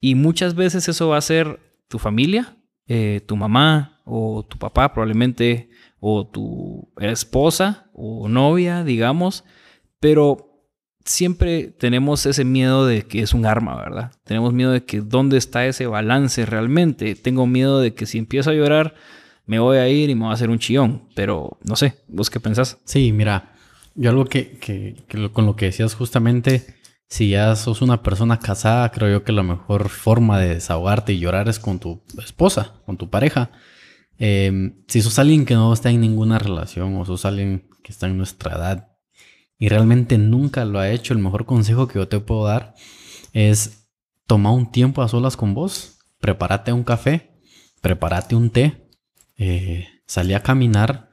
Y 0.00 0.14
muchas 0.14 0.54
veces 0.54 0.88
eso 0.88 1.08
va 1.08 1.16
a 1.16 1.22
ser 1.22 1.60
tu 1.88 1.98
familia, 1.98 2.56
eh, 2.86 3.22
tu 3.26 3.36
mamá 3.36 4.02
o 4.04 4.44
tu 4.44 4.58
papá 4.58 4.92
probablemente, 4.92 5.70
o 6.06 6.26
tu 6.26 6.92
esposa 6.98 7.86
o 7.94 8.28
novia, 8.28 8.84
digamos. 8.84 9.42
Pero 10.00 10.68
siempre 11.06 11.68
tenemos 11.68 12.26
ese 12.26 12.44
miedo 12.44 12.86
de 12.86 13.06
que 13.06 13.22
es 13.22 13.32
un 13.32 13.46
arma, 13.46 13.74
¿verdad? 13.76 14.12
Tenemos 14.22 14.52
miedo 14.52 14.70
de 14.70 14.84
que 14.84 15.00
dónde 15.00 15.38
está 15.38 15.64
ese 15.64 15.86
balance 15.86 16.44
realmente. 16.44 17.14
Tengo 17.14 17.46
miedo 17.46 17.80
de 17.80 17.94
que 17.94 18.04
si 18.04 18.18
empiezo 18.18 18.50
a 18.50 18.54
llorar, 18.54 18.94
me 19.46 19.58
voy 19.58 19.78
a 19.78 19.88
ir 19.88 20.10
y 20.10 20.14
me 20.14 20.24
voy 20.24 20.32
a 20.32 20.34
hacer 20.34 20.50
un 20.50 20.58
chillón. 20.58 21.08
Pero 21.14 21.58
no 21.64 21.74
sé, 21.74 21.94
¿vos 22.06 22.28
qué 22.28 22.38
pensás? 22.38 22.76
Sí, 22.84 23.10
mira, 23.12 23.54
yo 23.94 24.10
algo 24.10 24.26
que, 24.26 24.58
que, 24.58 24.96
con 25.32 25.46
lo 25.46 25.56
que 25.56 25.66
decías 25.66 25.94
justamente, 25.94 26.66
si 27.08 27.30
ya 27.30 27.56
sos 27.56 27.80
una 27.80 28.02
persona 28.02 28.40
casada, 28.40 28.90
creo 28.90 29.10
yo 29.10 29.24
que 29.24 29.32
la 29.32 29.42
mejor 29.42 29.88
forma 29.88 30.38
de 30.38 30.56
desahogarte 30.56 31.14
y 31.14 31.18
llorar 31.18 31.48
es 31.48 31.58
con 31.58 31.78
tu 31.78 32.02
esposa, 32.22 32.74
con 32.84 32.98
tu 32.98 33.08
pareja. 33.08 33.52
Em, 34.18 34.84
si 34.86 35.02
sos 35.02 35.18
alguien 35.18 35.44
que 35.44 35.54
no 35.54 35.72
está 35.72 35.90
en 35.90 36.00
ninguna 36.00 36.38
relación 36.38 36.96
o 36.96 37.04
sos 37.04 37.24
alguien 37.24 37.68
que 37.82 37.92
está 37.92 38.06
en 38.06 38.16
nuestra 38.16 38.54
edad 38.54 38.88
y 39.58 39.68
realmente 39.68 40.18
nunca 40.18 40.64
lo 40.64 40.78
ha 40.78 40.90
hecho, 40.90 41.12
el 41.12 41.18
mejor 41.18 41.46
consejo 41.46 41.88
que 41.88 41.98
yo 41.98 42.08
te 42.08 42.20
puedo 42.20 42.44
dar 42.44 42.74
es 43.32 43.88
tomar 44.26 44.52
un 44.52 44.70
tiempo 44.70 45.02
a 45.02 45.08
solas 45.08 45.36
con 45.36 45.54
vos, 45.54 45.98
prepárate 46.20 46.72
un 46.72 46.84
café, 46.84 47.38
prepárate 47.80 48.36
un 48.36 48.50
té, 48.50 48.88
eh, 49.36 49.88
salí 50.06 50.34
a 50.34 50.42
caminar, 50.42 51.10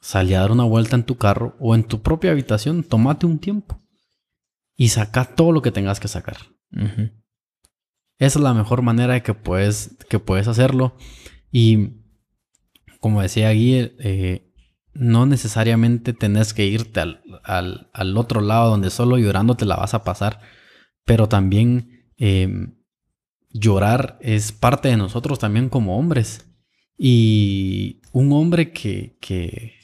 salí 0.00 0.34
a 0.34 0.40
dar 0.40 0.52
una 0.52 0.64
vuelta 0.64 0.96
en 0.96 1.04
tu 1.04 1.16
carro 1.16 1.56
o 1.58 1.74
en 1.74 1.84
tu 1.84 2.02
propia 2.02 2.32
habitación, 2.32 2.82
tómate 2.82 3.26
un 3.26 3.38
tiempo 3.38 3.80
y 4.76 4.88
saca 4.88 5.24
todo 5.24 5.52
lo 5.52 5.62
que 5.62 5.72
tengas 5.72 6.00
que 6.00 6.08
sacar. 6.08 6.36
Esa 8.18 8.38
es 8.38 8.42
la 8.42 8.54
mejor 8.54 8.82
manera 8.82 9.14
de 9.14 9.22
que 9.22 9.34
puedes, 9.34 9.96
que 10.08 10.18
puedes 10.18 10.46
hacerlo. 10.48 10.94
Y 11.50 11.99
como 13.00 13.22
decía 13.22 13.52
Guy, 13.52 13.92
eh, 13.98 14.52
no 14.92 15.26
necesariamente 15.26 16.12
tenés 16.12 16.54
que 16.54 16.66
irte 16.66 17.00
al, 17.00 18.16
otro 18.16 18.40
lado 18.40 18.70
donde 18.70 18.90
solo 18.90 19.18
llorando 19.18 19.56
te 19.56 19.64
la 19.64 19.76
vas 19.76 19.94
a 19.94 20.04
pasar, 20.04 20.40
pero 21.04 21.28
también 21.28 22.10
em, 22.18 22.74
llorar 23.50 24.18
es 24.20 24.52
parte 24.52 24.88
de 24.88 24.96
nosotros 24.96 25.38
también 25.38 25.68
como 25.68 25.98
hombres. 25.98 26.46
Y 26.98 28.02
un 28.12 28.32
hombre 28.32 28.72
que, 28.72 29.16
que, 29.20 29.74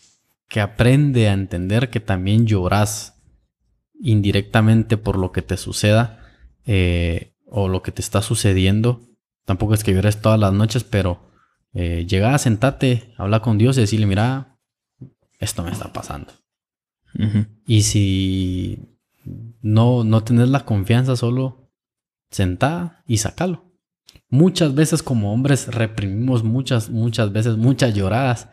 que 0.49 0.61
aprende 0.61 1.28
a 1.28 1.32
entender 1.32 1.88
que 1.88 2.00
también 2.00 2.46
lloras 2.46 3.16
indirectamente 4.00 4.96
por 4.96 5.16
lo 5.16 5.32
que 5.32 5.42
te 5.42 5.56
suceda 5.56 6.20
eh, 6.66 7.35
o 7.46 7.68
lo 7.68 7.82
que 7.82 7.92
te 7.92 8.02
está 8.02 8.23
sucediendo. 8.23 9.00
Tampoco 9.44 9.75
es 9.75 9.85
que 9.85 9.94
llores 9.94 10.20
todas 10.20 10.38
las 10.38 10.52
noches, 10.52 10.85
pero 10.85 11.30
eh, 11.78 12.06
llega, 12.06 12.38
sentate, 12.38 13.12
habla 13.18 13.40
con 13.40 13.59
Dios 13.59 13.76
y 13.76 13.83
decirle, 13.83 14.06
mira, 14.06 14.56
esto 15.38 15.62
me 15.62 15.71
está 15.71 15.92
pasando. 15.92 16.33
Y 17.66 17.83
si 17.83 18.78
no, 19.61 20.02
no 20.02 20.25
tenés 20.25 20.49
la 20.49 20.64
confianza, 20.64 21.16
solo 21.16 21.71
sentá 22.30 23.02
y 23.06 23.18
sacalo. 23.18 23.64
Muchas 24.30 24.75
veces 24.75 25.02
como 25.02 25.33
hombres 25.33 25.68
reprimimos 25.68 26.45
muchas, 26.45 26.88
muchas 26.88 27.33
veces, 27.33 27.56
muchas 27.59 27.95
lloradas. 27.95 28.49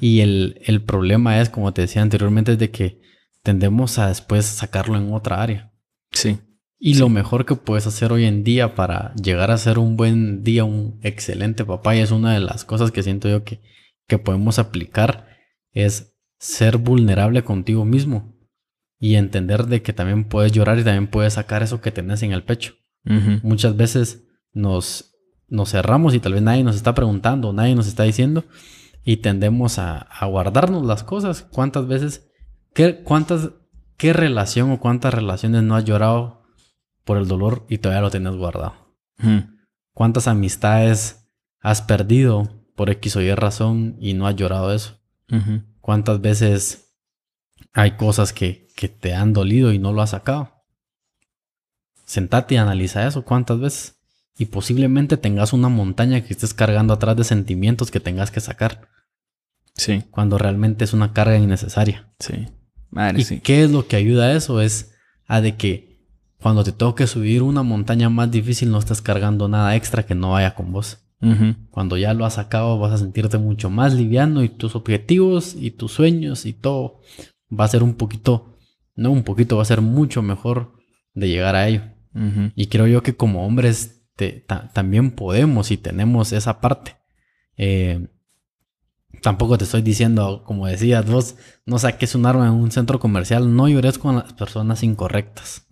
Y 0.00 0.20
el, 0.20 0.60
el, 0.64 0.82
problema 0.82 1.40
es, 1.40 1.48
como 1.48 1.72
te 1.72 1.82
decía 1.82 2.02
anteriormente, 2.02 2.52
es 2.52 2.58
de 2.58 2.70
que 2.70 3.00
tendemos 3.42 3.98
a 3.98 4.08
después 4.08 4.44
sacarlo 4.44 4.98
en 4.98 5.14
otra 5.14 5.42
área. 5.42 5.72
Sí. 6.12 6.38
Y 6.78 6.94
lo 6.94 7.08
mejor 7.08 7.46
que 7.46 7.54
puedes 7.54 7.86
hacer 7.86 8.12
hoy 8.12 8.24
en 8.24 8.44
día 8.44 8.74
para 8.74 9.14
llegar 9.14 9.50
a 9.50 9.58
ser 9.58 9.78
un 9.78 9.96
buen 9.96 10.44
día, 10.44 10.64
un 10.64 10.98
excelente 11.02 11.64
papá, 11.64 11.96
y 11.96 12.00
es 12.00 12.10
una 12.10 12.34
de 12.34 12.40
las 12.40 12.64
cosas 12.64 12.90
que 12.90 13.02
siento 13.02 13.28
yo 13.28 13.44
que, 13.44 13.60
que 14.06 14.18
podemos 14.18 14.58
aplicar, 14.58 15.26
es 15.72 16.16
ser 16.38 16.76
vulnerable 16.76 17.44
contigo 17.44 17.84
mismo 17.84 18.36
y 18.98 19.14
entender 19.14 19.66
de 19.66 19.82
que 19.82 19.92
también 19.92 20.24
puedes 20.24 20.52
llorar 20.52 20.78
y 20.78 20.84
también 20.84 21.08
puedes 21.08 21.34
sacar 21.34 21.62
eso 21.62 21.80
que 21.80 21.92
tenés 21.92 22.22
en 22.22 22.32
el 22.32 22.44
pecho. 22.44 22.74
Muchas 23.44 23.76
veces 23.76 24.26
nos, 24.52 25.14
nos 25.46 25.70
cerramos 25.70 26.12
y 26.14 26.18
tal 26.18 26.32
vez 26.32 26.42
nadie 26.42 26.64
nos 26.64 26.74
está 26.74 26.92
preguntando, 26.92 27.52
nadie 27.52 27.76
nos 27.76 27.86
está 27.86 28.02
diciendo 28.02 28.44
y 29.04 29.18
tendemos 29.18 29.78
a, 29.78 29.98
a 29.98 30.26
guardarnos 30.26 30.84
las 30.84 31.04
cosas. 31.04 31.42
¿Cuántas 31.42 31.86
veces 31.86 32.26
¿Qué, 32.76 33.02
cuántas, 33.02 33.52
¿Qué 33.96 34.12
relación 34.12 34.70
o 34.70 34.80
cuántas 34.80 35.14
relaciones 35.14 35.62
no 35.62 35.76
has 35.76 35.84
llorado 35.86 36.42
por 37.06 37.16
el 37.16 37.28
dolor 37.28 37.64
y 37.68 37.78
todavía 37.78 38.02
lo 38.02 38.10
tienes 38.10 38.34
guardado? 38.34 38.74
¿Cuántas 39.94 40.28
amistades 40.28 41.30
has 41.60 41.80
perdido 41.80 42.50
por 42.74 42.90
X 42.90 43.16
o 43.16 43.22
Y 43.22 43.32
razón 43.34 43.96
y 43.98 44.12
no 44.12 44.26
has 44.26 44.36
llorado 44.36 44.74
eso? 44.74 45.00
¿Cuántas 45.80 46.20
veces 46.20 46.92
hay 47.72 47.92
cosas 47.92 48.32
que, 48.32 48.68
que, 48.76 48.88
te 48.88 49.14
han 49.14 49.32
dolido 49.32 49.72
y 49.72 49.78
no 49.78 49.92
lo 49.92 50.02
has 50.02 50.10
sacado? 50.10 50.64
Sentate 52.04 52.56
y 52.56 52.58
analiza 52.58 53.06
eso. 53.06 53.24
¿Cuántas 53.24 53.60
veces? 53.60 54.00
Y 54.36 54.46
posiblemente 54.46 55.16
tengas 55.16 55.52
una 55.52 55.68
montaña 55.68 56.20
que 56.22 56.32
estés 56.32 56.54
cargando 56.54 56.92
atrás 56.92 57.16
de 57.16 57.24
sentimientos 57.24 57.90
que 57.90 58.00
tengas 58.00 58.30
que 58.30 58.40
sacar. 58.40 58.88
Sí. 59.74 60.04
Cuando 60.10 60.38
realmente 60.38 60.84
es 60.84 60.92
una 60.92 61.12
carga 61.12 61.38
innecesaria. 61.38 62.08
Sí. 62.18 62.48
¿Y 63.16 63.40
qué 63.40 63.62
es 63.62 63.70
lo 63.70 63.86
que 63.86 63.96
ayuda 63.96 64.26
a 64.26 64.32
eso? 64.32 64.60
Es 64.60 64.92
a 65.26 65.40
de 65.40 65.56
que 65.56 65.85
cuando 66.46 66.62
te 66.62 66.70
toque 66.70 67.08
subir 67.08 67.42
una 67.42 67.64
montaña 67.64 68.08
más 68.08 68.30
difícil 68.30 68.70
no 68.70 68.78
estás 68.78 69.02
cargando 69.02 69.48
nada 69.48 69.74
extra 69.74 70.06
que 70.06 70.14
no 70.14 70.30
vaya 70.30 70.54
con 70.54 70.70
vos. 70.70 70.98
Cuando 71.72 71.96
ya 71.96 72.14
lo 72.14 72.24
has 72.24 72.34
sacado 72.34 72.78
vas 72.78 72.92
a 72.92 72.98
sentirte 72.98 73.36
mucho 73.36 73.68
más 73.68 73.94
liviano 73.94 74.44
y 74.44 74.48
tus 74.48 74.76
objetivos 74.76 75.56
y 75.58 75.72
tus 75.72 75.90
sueños 75.90 76.46
y 76.46 76.52
todo 76.52 77.00
va 77.50 77.64
a 77.64 77.68
ser 77.68 77.82
un 77.82 77.94
poquito, 77.94 78.56
no 78.94 79.10
un 79.10 79.24
poquito, 79.24 79.56
va 79.56 79.62
a 79.62 79.64
ser 79.64 79.80
mucho 79.80 80.22
mejor 80.22 80.74
de 81.14 81.26
llegar 81.30 81.56
a 81.56 81.66
ello. 81.66 81.82
Y 82.54 82.68
creo 82.68 82.86
yo 82.86 83.02
que 83.02 83.16
como 83.16 83.44
hombres 83.44 84.06
también 84.72 85.10
podemos 85.10 85.72
y 85.72 85.76
tenemos 85.76 86.32
esa 86.32 86.60
parte. 86.60 86.96
Eh, 87.56 88.06
Tampoco 89.22 89.58
te 89.58 89.64
estoy 89.64 89.82
diciendo, 89.82 90.44
como 90.44 90.66
decías 90.68 91.10
vos, 91.10 91.36
no 91.64 91.78
saques 91.78 92.14
un 92.14 92.26
arma 92.26 92.46
en 92.46 92.52
un 92.52 92.70
centro 92.70 93.00
comercial, 93.00 93.56
no 93.56 93.68
llores 93.68 93.98
con 93.98 94.14
las 94.16 94.32
personas 94.34 94.84
incorrectas. 94.84 95.66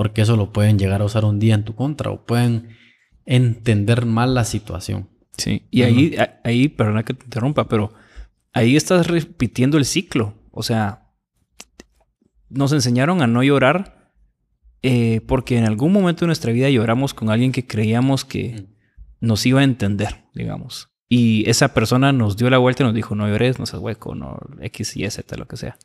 Porque 0.00 0.22
eso 0.22 0.34
lo 0.34 0.50
pueden 0.50 0.78
llegar 0.78 1.02
a 1.02 1.04
usar 1.04 1.26
un 1.26 1.38
día 1.38 1.54
en 1.54 1.62
tu 1.62 1.74
contra 1.74 2.10
o 2.10 2.24
pueden 2.24 2.70
entender 3.26 4.06
mal 4.06 4.32
la 4.32 4.44
situación. 4.44 5.10
Sí, 5.36 5.66
y 5.70 5.82
ahí, 5.82 6.16
ahí, 6.42 6.68
perdona 6.68 7.02
que 7.02 7.12
te 7.12 7.24
interrumpa, 7.24 7.68
pero 7.68 7.92
ahí 8.54 8.76
estás 8.76 9.08
repitiendo 9.08 9.76
el 9.76 9.84
ciclo. 9.84 10.32
O 10.52 10.62
sea, 10.62 11.10
nos 12.48 12.72
enseñaron 12.72 13.20
a 13.20 13.26
no 13.26 13.42
llorar 13.42 14.14
eh, 14.80 15.20
porque 15.26 15.58
en 15.58 15.66
algún 15.66 15.92
momento 15.92 16.20
de 16.20 16.28
nuestra 16.28 16.50
vida 16.50 16.70
lloramos 16.70 17.12
con 17.12 17.28
alguien 17.28 17.52
que 17.52 17.66
creíamos 17.66 18.24
que 18.24 18.68
nos 19.20 19.44
iba 19.44 19.60
a 19.60 19.64
entender, 19.64 20.24
digamos. 20.34 20.88
Y 21.10 21.46
esa 21.46 21.74
persona 21.74 22.10
nos 22.14 22.38
dio 22.38 22.48
la 22.48 22.56
vuelta 22.56 22.84
y 22.84 22.86
nos 22.86 22.94
dijo, 22.94 23.14
no 23.14 23.28
llores, 23.28 23.58
no 23.58 23.66
seas 23.66 23.82
hueco, 23.82 24.14
no 24.14 24.38
X, 24.62 24.96
Y, 24.96 25.10
Z, 25.10 25.36
lo 25.36 25.46
que 25.46 25.58
sea. 25.58 25.76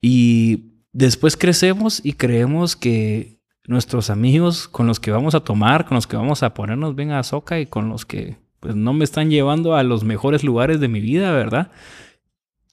Y 0.00 0.77
después 0.92 1.36
crecemos 1.36 2.00
y 2.04 2.12
creemos 2.14 2.76
que 2.76 3.40
nuestros 3.66 4.10
amigos 4.10 4.68
con 4.68 4.86
los 4.86 5.00
que 5.00 5.10
vamos 5.10 5.34
a 5.34 5.40
tomar, 5.40 5.84
con 5.84 5.96
los 5.96 6.06
que 6.06 6.16
vamos 6.16 6.42
a 6.42 6.54
ponernos 6.54 6.94
bien 6.94 7.10
a 7.10 7.22
soca 7.22 7.60
y 7.60 7.66
con 7.66 7.88
los 7.88 8.06
que 8.06 8.38
pues 8.60 8.74
no 8.74 8.92
me 8.92 9.04
están 9.04 9.30
llevando 9.30 9.76
a 9.76 9.82
los 9.82 10.04
mejores 10.04 10.42
lugares 10.42 10.80
de 10.80 10.88
mi 10.88 11.00
vida, 11.00 11.30
¿verdad? 11.32 11.70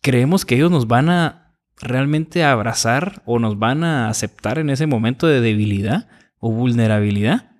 Creemos 0.01 0.45
que 0.45 0.55
ellos 0.55 0.71
nos 0.71 0.87
van 0.87 1.09
a 1.09 1.57
realmente 1.77 2.43
abrazar 2.43 3.21
o 3.25 3.39
nos 3.39 3.59
van 3.59 3.83
a 3.83 4.09
aceptar 4.09 4.57
en 4.57 4.69
ese 4.69 4.87
momento 4.87 5.27
de 5.27 5.41
debilidad 5.41 6.07
o 6.39 6.51
vulnerabilidad 6.51 7.51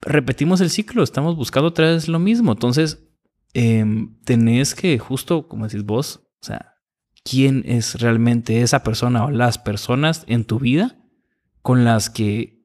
repetimos 0.00 0.60
el 0.60 0.70
ciclo, 0.70 1.02
estamos 1.02 1.36
buscando 1.36 1.68
otra 1.68 1.88
vez 1.88 2.08
lo 2.08 2.18
mismo. 2.18 2.52
Entonces, 2.52 3.06
em, 3.54 4.16
tenés 4.24 4.74
que, 4.74 4.98
justo 4.98 5.48
como 5.48 5.66
decís 5.66 5.84
vos, 5.84 6.28
o 6.40 6.46
sea, 6.46 6.74
quién 7.28 7.64
es 7.66 8.00
realmente 8.00 8.62
esa 8.62 8.82
persona 8.82 9.24
o 9.24 9.30
las 9.30 9.58
personas 9.58 10.24
en 10.26 10.44
tu 10.44 10.58
vida 10.58 10.96
con 11.62 11.84
las 11.84 12.10
que 12.10 12.58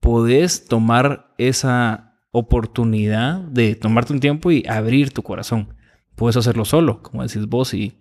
podés 0.00 0.66
tomar 0.66 1.34
esa 1.38 2.18
oportunidad 2.30 3.40
de 3.40 3.74
tomarte 3.74 4.12
un 4.12 4.20
tiempo 4.20 4.50
y 4.50 4.64
abrir 4.68 5.12
tu 5.12 5.22
corazón. 5.22 5.74
Puedes 6.14 6.36
hacerlo 6.36 6.64
solo, 6.64 7.02
como 7.02 7.22
decís 7.22 7.46
vos, 7.46 7.72
y 7.74 8.00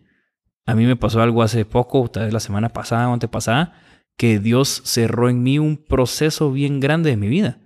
a 0.66 0.76
mí 0.76 0.86
me 0.86 0.96
pasó 0.96 1.22
algo 1.22 1.44
hace 1.44 1.66
poco, 1.66 2.10
tal 2.10 2.26
vez 2.26 2.34
la 2.34 2.40
semana 2.40 2.70
pasada 2.70 3.10
o 3.10 3.14
antepasada, 3.14 3.74
que 4.18 4.40
Dios 4.40 4.82
cerró 4.86 5.30
en 5.30 5.44
mí 5.44 5.60
un 5.60 5.78
proceso 5.78 6.52
bien 6.52 6.80
grande 6.80 7.12
de 7.12 7.18
mi 7.18 7.28
vida. 7.28 7.62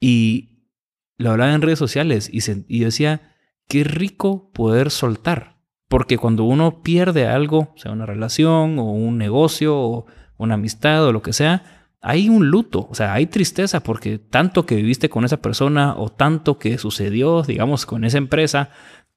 Y 0.00 0.68
lo 1.16 1.30
hablaba 1.30 1.54
en 1.54 1.62
redes 1.62 1.78
sociales 1.78 2.28
y, 2.32 2.40
yo 2.40 2.84
decía, 2.86 3.34
qué 3.68 3.84
rico 3.84 4.50
poder 4.52 4.90
soltar. 4.90 5.53
Porque 5.94 6.18
cuando 6.18 6.42
uno 6.42 6.82
pierde 6.82 7.28
algo, 7.28 7.72
sea 7.76 7.92
una 7.92 8.04
relación 8.04 8.80
o 8.80 8.90
un 8.90 9.16
negocio 9.16 9.78
o 9.78 10.06
una 10.36 10.54
amistad 10.54 11.06
o 11.06 11.12
lo 11.12 11.22
que 11.22 11.32
sea, 11.32 11.92
hay 12.00 12.28
un 12.28 12.50
luto, 12.50 12.88
o 12.90 12.96
sea, 12.96 13.14
hay 13.14 13.26
tristeza 13.26 13.80
porque 13.80 14.18
tanto 14.18 14.66
que 14.66 14.74
viviste 14.74 15.08
con 15.08 15.24
esa 15.24 15.40
persona 15.40 15.94
o 15.96 16.08
tanto 16.08 16.58
que 16.58 16.78
sucedió, 16.78 17.42
digamos, 17.42 17.86
con 17.86 18.04
esa 18.04 18.18
empresa 18.18 18.70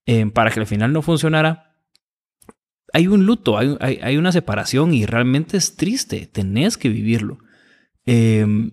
eh, 0.05 0.27
para 0.27 0.51
que 0.51 0.59
al 0.59 0.67
final 0.67 0.93
no 0.93 1.01
funcionara, 1.01 1.81
hay 2.93 3.07
un 3.07 3.25
luto, 3.25 3.57
hay, 3.57 4.17
una 4.17 4.31
separación 4.31 4.93
y 4.93 5.07
realmente 5.07 5.57
es 5.57 5.77
triste, 5.77 6.27
tenés 6.27 6.77
que 6.77 6.89
vivirlo. 6.89 7.39
Em, 8.05 8.69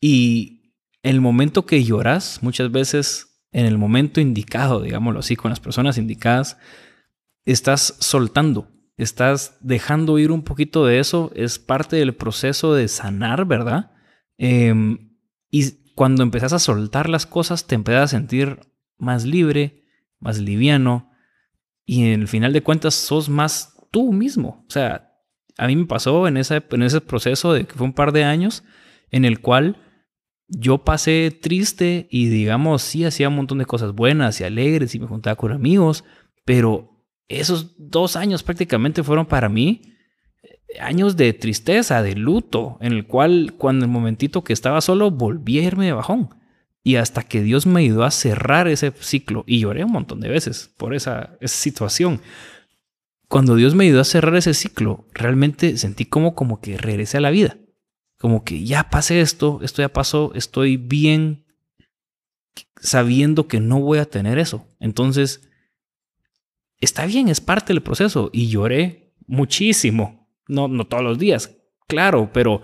y 0.00 0.74
el 1.04 1.20
momento 1.20 1.66
que 1.66 1.84
lloras, 1.84 2.40
muchas 2.42 2.72
veces 2.72 3.29
en 3.52 3.66
el 3.66 3.78
momento 3.78 4.20
indicado, 4.20 4.80
digámoslo 4.80 5.20
así, 5.20 5.36
con 5.36 5.50
las 5.50 5.60
personas 5.60 5.98
indicadas, 5.98 6.58
estás 7.44 7.96
soltando, 7.98 8.68
estás 8.96 9.56
dejando 9.60 10.18
ir 10.18 10.30
un 10.30 10.42
poquito 10.42 10.84
de 10.86 10.98
eso, 10.98 11.32
es 11.34 11.58
parte 11.58 11.96
del 11.96 12.14
proceso 12.14 12.74
de 12.74 12.88
sanar, 12.88 13.46
¿verdad? 13.46 13.92
Em, 14.38 15.16
y 15.50 15.92
cuando 15.94 16.22
empezás 16.22 16.52
a 16.52 16.58
soltar 16.58 17.08
las 17.08 17.26
cosas, 17.26 17.66
te 17.66 17.74
empiezas 17.74 18.04
a 18.04 18.16
sentir 18.16 18.60
más 18.98 19.24
libre, 19.24 19.84
más 20.18 20.38
liviano, 20.38 21.10
y 21.84 22.04
en 22.12 22.20
el 22.20 22.28
final 22.28 22.52
de 22.52 22.62
cuentas 22.62 22.94
sos 22.94 23.28
más 23.28 23.74
tú 23.90 24.12
mismo. 24.12 24.64
O 24.68 24.70
sea, 24.70 25.12
a 25.58 25.66
mí 25.66 25.74
me 25.74 25.86
pasó 25.86 26.28
en, 26.28 26.36
en 26.36 26.82
ese 26.82 27.00
proceso 27.00 27.52
de 27.52 27.66
que 27.66 27.74
fue 27.74 27.86
un 27.86 27.92
par 27.92 28.12
de 28.12 28.24
años 28.24 28.62
en 29.10 29.24
el 29.24 29.40
cual 29.40 29.76
yo 30.50 30.78
pasé 30.78 31.30
triste 31.30 32.08
y 32.10 32.28
digamos, 32.28 32.82
sí 32.82 33.04
hacía 33.04 33.28
un 33.28 33.36
montón 33.36 33.58
de 33.58 33.66
cosas 33.66 33.94
buenas 33.94 34.40
y 34.40 34.44
alegres 34.44 34.94
y 34.94 34.98
me 34.98 35.06
juntaba 35.06 35.36
con 35.36 35.52
amigos, 35.52 36.04
pero 36.44 37.04
esos 37.28 37.74
dos 37.78 38.16
años 38.16 38.42
prácticamente 38.42 39.04
fueron 39.04 39.26
para 39.26 39.48
mí 39.48 39.82
eh, 40.42 40.80
años 40.80 41.16
de 41.16 41.32
tristeza, 41.32 42.02
de 42.02 42.16
luto, 42.16 42.78
en 42.80 42.92
el 42.92 43.06
cual 43.06 43.54
cuando 43.56 43.84
el 43.84 43.90
momentito 43.90 44.42
que 44.42 44.52
estaba 44.52 44.80
solo 44.80 45.10
volví 45.12 45.60
a 45.60 45.62
irme 45.62 45.86
de 45.86 45.92
bajón. 45.92 46.30
Y 46.82 46.96
hasta 46.96 47.22
que 47.22 47.42
Dios 47.42 47.66
me 47.66 47.80
ayudó 47.80 48.04
a 48.04 48.10
cerrar 48.10 48.66
ese 48.66 48.90
ciclo, 49.00 49.44
y 49.46 49.60
lloré 49.60 49.84
un 49.84 49.92
montón 49.92 50.20
de 50.20 50.30
veces 50.30 50.72
por 50.78 50.94
esa, 50.94 51.36
situación. 51.44 52.22
Cuando 53.28 53.54
Dios 53.54 53.74
me 53.74 53.84
ayudó 53.84 54.00
a 54.00 54.04
cerrar 54.04 54.34
ese 54.34 54.54
ciclo, 54.54 55.06
realmente 55.12 55.76
sentí 55.76 56.06
como, 56.06 56.34
como 56.34 56.60
que 56.60 56.78
regresé 56.78 57.18
a 57.18 57.20
la 57.20 57.30
vida 57.30 57.58
como 58.20 58.44
que 58.44 58.64
ya 58.64 58.90
pasé 58.90 59.22
esto, 59.22 59.60
esto 59.62 59.80
ya 59.80 59.88
pasó, 59.88 60.32
estoy 60.34 60.76
bien 60.76 61.46
sabiendo 62.76 63.48
que 63.48 63.60
no 63.60 63.80
voy 63.80 63.98
a 63.98 64.04
tener 64.04 64.38
eso. 64.38 64.66
Entonces, 64.78 65.48
está 66.80 67.06
bien, 67.06 67.28
es 67.28 67.40
parte 67.40 67.72
del 67.72 67.82
proceso. 67.82 68.28
Y 68.34 68.48
lloré 68.48 69.14
muchísimo. 69.26 70.28
No, 70.46 70.68
no 70.68 70.86
todos 70.86 71.02
los 71.02 71.18
días, 71.18 71.56
claro, 71.86 72.30
pero 72.30 72.60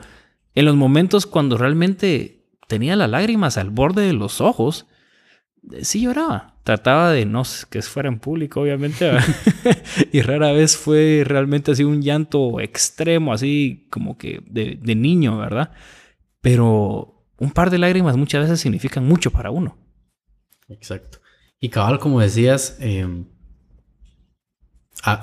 en 0.54 0.66
los 0.66 0.76
momentos 0.76 1.25
cuando 1.25 1.56
realmente 1.56 2.44
tenía 2.68 2.94
las 2.94 3.08
lágrimas 3.08 3.56
al 3.56 3.70
borde 3.70 4.06
de 4.06 4.12
los 4.12 4.42
ojos, 4.42 4.84
sí 5.82 6.00
lloraba. 6.00 6.54
Trataba 6.62 7.12
de 7.12 7.25
no 7.26 7.42
que 7.70 7.82
fuera 7.82 8.08
en 8.08 8.18
público, 8.18 8.61
obviamente. 8.61 9.11
y 10.12 10.20
rara 10.23 10.52
vez 10.52 10.76
fue 10.76 11.23
realmente 11.25 11.73
así 11.73 11.85
un 11.85 12.02
llanto 12.02 12.61
extremo, 12.61 13.32
así 13.32 13.87
como 13.90 14.18
que 14.18 14.42
de, 14.46 14.94
niño, 14.94 15.38
¿verdad? 15.38 15.73
Pero 16.40 17.25
un 17.38 17.50
par 17.50 17.70
de 17.70 17.78
lágrimas 17.78 18.16
muchas 18.16 18.42
veces 18.42 18.61
significan 18.61 19.06
mucho 19.06 19.30
para 19.30 19.50
uno. 19.50 19.78
Exacto. 20.68 21.18
Y 21.61 21.68
cabal, 21.68 21.99
como 21.99 22.20
decías, 22.20 22.76
em, 22.80 23.26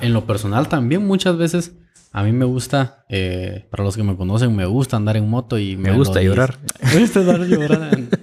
en 0.02 0.14
lo 0.14 0.26
personal 0.26 0.70
también 0.70 1.06
muchas 1.06 1.38
veces 1.38 1.78
a 2.16 2.22
mí 2.22 2.32
me 2.32 2.46
gusta, 2.46 3.06
eh, 3.10 3.68
para 3.72 3.84
los 3.84 3.98
que 3.98 4.04
me 4.04 4.16
conocen, 4.16 4.56
me 4.56 4.68
gusta 4.68 4.98
andar 4.98 5.18
en 5.18 5.28
moto 5.28 5.58
y 5.58 5.76
me, 5.76 5.92
gusta 5.96 6.22
llorar. 6.22 6.60
Me 6.94 7.00
gusta 7.00 7.22
andar 7.22 7.40
llorando. 7.42 8.18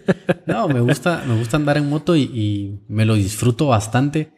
No, 0.46 0.68
me 0.68 0.78
gusta, 0.78 1.24
me 1.26 1.36
gusta 1.36 1.56
andar 1.56 1.76
en 1.76 1.88
moto 1.88 2.14
y, 2.16 2.84
me 2.86 3.04
lo 3.04 3.14
disfruto 3.14 3.66
bastante 3.66 4.32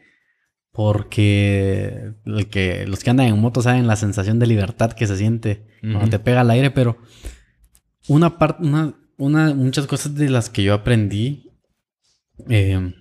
porque 0.71 2.13
que, 2.49 2.87
los 2.87 3.03
que 3.03 3.09
andan 3.11 3.27
en 3.27 3.39
moto 3.39 3.61
saben 3.61 3.85
la 3.85 3.95
sensación 3.95 4.39
de 4.39 4.47
libertad 4.47 4.93
que 4.93 5.05
se 5.05 5.17
siente 5.17 5.67
cuando 5.81 6.09
te 6.09 6.17
pega 6.17 6.41
el 6.41 6.49
aire, 6.49 6.71
pero 6.71 6.97
una 8.07 8.39
parte, 8.39 8.63
una, 8.63 8.95
una, 9.17 9.53
muchas 9.53 9.85
cosas 9.85 10.15
de 10.15 10.31
las 10.31 10.49
que 10.49 10.63
yo 10.63 10.73
aprendí 10.73 11.51
eh, 12.49 12.91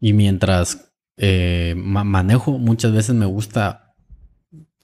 y 0.00 0.12
mientras 0.12 0.92
eh, 1.16 1.74
manejo, 1.76 2.58
muchas 2.58 2.92
veces 2.92 3.14
me 3.14 3.26
gusta 3.26 3.91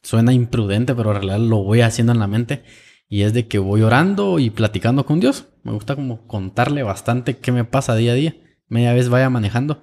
suena 0.02 0.32
imprudente, 0.32 0.94
pero 0.94 1.11
en 1.11 1.16
realidad 1.16 1.38
lo 1.38 1.62
voy 1.62 1.80
haciendo 1.80 2.12
en 2.12 2.18
la 2.18 2.26
mente. 2.26 2.62
Y 3.08 3.22
es 3.22 3.32
de 3.32 3.46
que 3.48 3.58
voy 3.58 3.82
orando 3.82 4.38
y 4.38 4.50
platicando 4.50 5.06
con 5.06 5.20
Dios. 5.20 5.46
Me 5.62 5.72
gusta 5.72 5.96
como 5.96 6.26
contarle 6.26 6.82
bastante 6.82 7.38
qué 7.38 7.52
me 7.52 7.64
pasa 7.64 7.94
día 7.96 8.12
a 8.12 8.14
día. 8.14 8.37
Media 8.68 8.92
vez 8.92 9.08
vaya 9.08 9.30
manejando. 9.30 9.82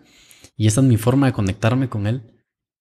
Y 0.55 0.67
esa 0.67 0.81
es 0.81 0.87
mi 0.87 0.97
forma 0.97 1.27
de 1.27 1.33
conectarme 1.33 1.89
con 1.89 2.07
Él. 2.07 2.21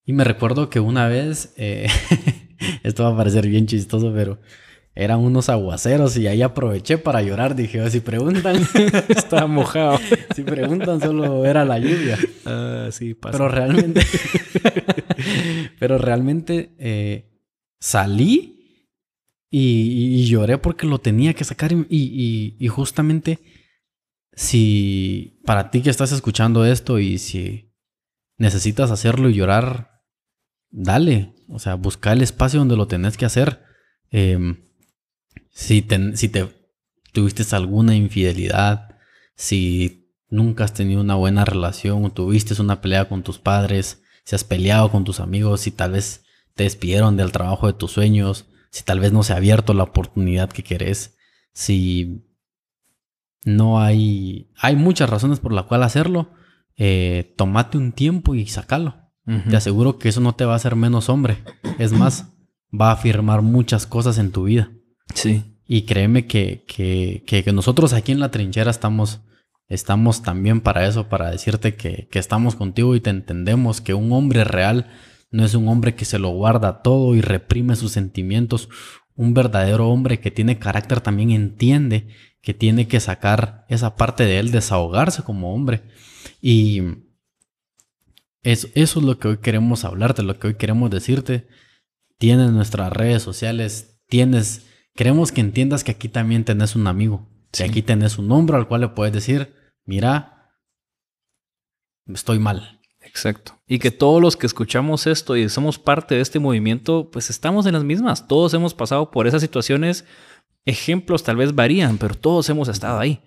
Y 0.05 0.12
me 0.12 0.25
recuerdo 0.25 0.68
que 0.68 0.81
una 0.81 1.09
vez, 1.09 1.55
eh, 1.57 1.88
esto 2.83 3.05
va 3.05 3.11
a 3.11 3.16
parecer 3.16 3.49
bien 3.49 3.66
chistoso, 3.66 4.12
pero 4.14 4.38
eran 4.96 5.18
unos 5.20 5.48
aguaceros 5.48 6.16
y 6.16 6.28
ahí 6.28 6.42
aproveché 6.42 6.98
para 6.98 7.20
llorar. 7.20 7.57
Dije, 7.57 7.80
oh, 7.80 7.90
si 7.90 8.00
preguntan, 8.00 8.57
estaba 9.09 9.46
mojado. 9.46 9.98
si 10.35 10.42
preguntan, 10.42 11.00
solo 11.00 11.44
era 11.44 11.64
la 11.64 11.78
lluvia. 11.78 12.18
Ah, 12.44 12.88
sí, 12.92 13.14
pasa. 13.14 13.33
Pero 13.33 13.48
realmente, 13.48 14.02
pero 15.80 15.98
realmente 15.98 16.74
eh, 16.78 17.40
salí 17.80 18.54
y, 19.50 20.26
lloré 20.26 20.59
porque 20.59 20.87
lo 20.87 20.98
tenía 20.98 21.35
que 21.35 21.44
sacar. 21.44 21.72
Y, 21.88 22.68
justamente, 22.68 23.40
si 24.33 25.40
para 25.44 25.70
ti 25.70 25.83
que 25.83 25.90
estás 25.90 26.12
escuchando 26.12 26.64
esto 26.64 27.00
y 27.00 27.18
si 27.18 27.72
necesitas 28.37 28.92
hacerlo 28.92 29.28
y 29.28 29.35
llorar, 29.35 30.02
dale. 30.70 31.35
O 31.48 31.59
sea, 31.59 31.74
busca 31.74 32.12
el 32.12 32.22
espacio 32.22 32.61
donde 32.61 32.76
lo 32.76 32.87
tenés 32.87 33.16
que 33.16 33.26
hacer. 33.26 33.62
Em, 34.11 34.64
si, 35.55 35.87
si 36.14 36.29
te 36.29 36.49
tuviste 37.12 37.45
alguna 37.57 37.95
infidelidad, 37.95 38.99
si 39.37 40.11
nunca 40.29 40.64
has 40.64 40.75
tenido 40.75 41.01
una 41.01 41.14
buena 41.14 41.45
relación 41.45 42.05
o 42.05 42.11
tuviste 42.11 42.61
una 42.61 42.81
pelea 42.81 43.09
con 43.09 43.23
tus 43.23 43.38
padres, 43.38 44.03
si 44.25 44.35
has 44.35 44.45
peleado 44.45 44.90
con 44.90 45.05
tus 45.05 45.21
amigos, 45.21 45.62
si 45.62 45.71
tal 45.71 45.93
vez 45.93 46.25
te 46.55 46.64
despidieron 46.64 47.17
del 47.17 47.33
trabajo 47.33 47.69
de 47.69 47.73
tus 47.73 47.93
sueños, 47.93 48.47
si 48.71 48.83
tal 48.83 49.01
vez 49.01 49.12
no 49.12 49.23
se 49.23 49.33
ha 49.33 49.37
abierto 49.37 49.73
la 49.75 49.85
oportunidad 49.85 50.51
que 50.51 50.64
querés, 50.64 51.17
si 51.53 52.25
no 53.45 53.81
hay... 53.81 54.51
Hay 54.59 54.75
muchas 54.75 55.09
razones 55.09 55.38
por 55.38 55.53
las 55.53 55.67
cuales 55.67 55.87
hacerlo. 55.87 56.31
Eh, 56.77 57.33
tomate 57.37 57.79
un 57.79 57.93
tiempo 57.93 58.35
y 58.35 58.47
sacalo. 58.47 58.97
Te 59.49 59.57
aseguro 59.57 59.99
que 59.99 60.11
eso 60.11 60.21
no 60.21 60.35
te 60.35 60.45
va 60.45 60.53
a 60.53 60.57
hacer 60.57 60.77
menos 60.77 61.09
hombre. 61.09 61.43
Es 61.79 61.93
más, 61.93 62.35
va 62.79 62.90
a 62.90 62.95
afirmar 62.95 63.40
muchas 63.40 63.87
cosas 63.87 64.19
en 64.19 64.33
tu 64.33 64.45
vida. 64.45 64.71
Sí. 65.12 65.45
Y 65.67 65.83
créeme 65.83 66.27
que, 66.27 66.64
que, 66.67 67.25
que, 67.27 67.53
nosotros 67.53 67.93
aquí 67.93 68.12
en 68.12 68.21
la 68.21 68.31
trinchera 68.31 68.71
estamos, 68.71 69.21
estamos 69.69 70.23
también 70.23 70.61
para 70.61 70.87
eso, 70.87 71.09
para 71.09 71.31
decirte 71.31 71.75
que, 71.75 72.07
que 72.11 72.19
estamos 72.19 72.55
contigo 72.55 72.95
y 72.95 73.01
te 73.01 73.11
entendemos 73.11 73.81
que 73.81 73.95
un 73.95 74.12
hombre 74.12 74.45
real 74.45 74.90
no 75.31 75.45
es 75.45 75.55
un 75.55 75.67
hombre 75.69 75.95
que 75.97 76.05
se 76.05 76.19
lo 76.21 76.29
guarda 76.29 76.83
todo 76.83 77.14
y 77.14 77.21
reprime 77.21 77.75
sus 77.75 77.93
sentimientos. 77.93 78.69
Un 79.17 79.35
verdadero 79.35 79.88
hombre 79.88 80.21
que 80.21 80.31
tiene 80.31 80.59
carácter 80.59 81.01
también 81.01 81.31
entiende 81.31 82.09
que 82.40 82.55
tiene 82.55 82.87
que 82.87 83.01
sacar 83.01 83.64
esa 83.69 83.97
parte 83.97 84.25
de 84.27 84.38
él, 84.38 84.51
desahogarse 84.51 85.23
como 85.23 85.53
hombre. 85.55 85.83
Y 86.40 86.83
eso, 88.43 88.69
eso 88.75 89.01
es 89.01 89.05
lo 89.05 89.19
que 89.19 89.29
hoy 89.29 89.38
queremos 89.38 89.85
hablarte, 89.85 90.23
lo 90.23 90.38
que 90.38 90.49
hoy 90.49 90.55
queremos 90.55 90.90
decirte. 90.90 91.49
Tienes 92.19 92.53
nuestras 92.53 92.93
redes 92.93 93.23
sociales, 93.23 94.01
tienes... 94.09 94.67
Queremos 94.94 95.33
que 95.33 95.40
entiendas 95.40 95.83
que 95.83 95.92
aquí 95.92 96.09
también 96.09 96.44
tenés 96.44 96.76
un 96.76 96.87
amigo. 96.87 97.28
Si 97.52 97.62
aquí 97.62 97.83
tenés 97.83 98.18
un 98.18 98.30
hombre 98.33 98.57
al 98.57 98.68
cual 98.68 98.83
le 98.83 98.88
puedes 98.88 99.12
decir, 99.12 99.54
mira, 99.85 100.52
estoy 102.07 102.38
mal. 102.38 102.80
Exacto. 103.00 103.61
Y 103.66 103.78
que 103.78 103.90
todos 103.90 104.20
los 104.20 104.37
que 104.37 104.46
escuchamos 104.46 105.07
esto 105.07 105.37
y 105.37 105.48
somos 105.48 105.78
parte 105.78 106.14
de 106.14 106.20
este 106.20 106.38
movimiento, 106.38 107.11
pues 107.11 107.30
estamos 107.30 107.66
en 107.66 107.74
las 107.74 107.85
mismas. 107.85 108.26
Todos 108.26 108.54
hemos 108.54 108.74
pasado 108.74 109.11
por 109.11 109.26
esas 109.26 109.42
situaciones. 109.42 110.04
Ejemplos 110.64 111.22
tal 111.22 111.37
vez 111.37 111.54
varían, 111.54 111.98
pero 111.98 112.14
todos 112.14 112.48
hemos 112.48 112.68
estado 112.68 112.98
ahí. 112.98 113.20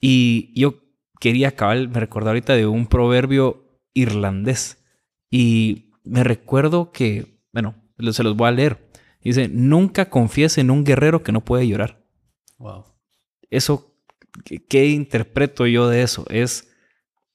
Y 0.00 0.58
yo 0.58 0.80
quería 1.20 1.48
acabar, 1.48 1.88
me 1.88 2.00
recordé 2.00 2.28
ahorita 2.28 2.54
de 2.54 2.66
un 2.66 2.86
proverbio 2.86 3.80
irlandés. 3.94 4.84
Y 5.30 5.92
me 6.04 6.22
recuerdo 6.22 6.92
que, 6.92 7.40
bueno, 7.52 7.74
se 8.12 8.22
los 8.22 8.36
voy 8.36 8.48
a 8.48 8.52
leer. 8.52 8.85
Dice, 9.26 9.48
nunca 9.48 10.08
confíes 10.08 10.56
en 10.58 10.70
un 10.70 10.84
guerrero 10.84 11.22
que 11.22 11.32
no 11.32 11.44
puede 11.44 11.66
llorar. 11.66 12.04
Wow. 12.58 12.84
Eso, 13.50 13.96
¿qué 14.68 14.86
interpreto 14.86 15.66
yo 15.66 15.88
de 15.88 16.02
eso? 16.02 16.26
Es 16.30 16.72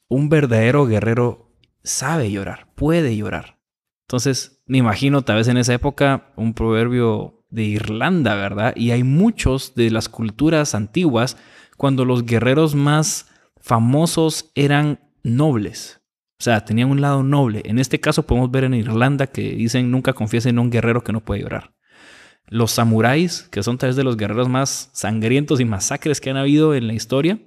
un 0.07 0.29
verdadero 0.29 0.85
guerrero 0.85 1.51
sabe 1.83 2.31
llorar, 2.31 2.71
puede 2.75 3.15
llorar. 3.17 3.59
Entonces, 4.07 4.61
me 4.65 4.77
imagino 4.77 5.23
tal 5.23 5.37
vez 5.37 5.47
en 5.47 5.57
esa 5.57 5.73
época 5.73 6.31
un 6.35 6.53
proverbio 6.53 7.45
de 7.49 7.63
Irlanda, 7.63 8.35
¿verdad? 8.35 8.73
Y 8.75 8.91
hay 8.91 9.03
muchos 9.03 9.75
de 9.75 9.89
las 9.91 10.09
culturas 10.09 10.75
antiguas 10.75 11.37
cuando 11.77 12.05
los 12.05 12.25
guerreros 12.25 12.75
más 12.75 13.29
famosos 13.57 14.51
eran 14.55 14.99
nobles. 15.23 16.01
O 16.39 16.43
sea, 16.43 16.65
tenían 16.65 16.89
un 16.89 17.01
lado 17.01 17.21
noble. 17.21 17.61
En 17.65 17.79
este 17.79 17.99
caso 17.99 18.25
podemos 18.25 18.49
ver 18.49 18.63
en 18.63 18.73
Irlanda 18.73 19.27
que 19.27 19.51
dicen 19.51 19.91
nunca 19.91 20.13
confíes 20.13 20.45
en 20.45 20.57
un 20.57 20.71
guerrero 20.71 21.03
que 21.03 21.13
no 21.13 21.19
puede 21.19 21.41
llorar. 21.41 21.73
Los 22.51 22.71
samuráis, 22.73 23.47
que 23.49 23.63
son 23.63 23.77
tal 23.77 23.91
vez 23.91 23.95
de 23.95 24.03
los 24.03 24.17
guerreros 24.17 24.49
más 24.49 24.89
sangrientos 24.91 25.61
y 25.61 25.65
masacres 25.65 26.19
que 26.19 26.31
han 26.31 26.35
habido 26.35 26.75
en 26.75 26.85
la 26.85 26.93
historia, 26.93 27.39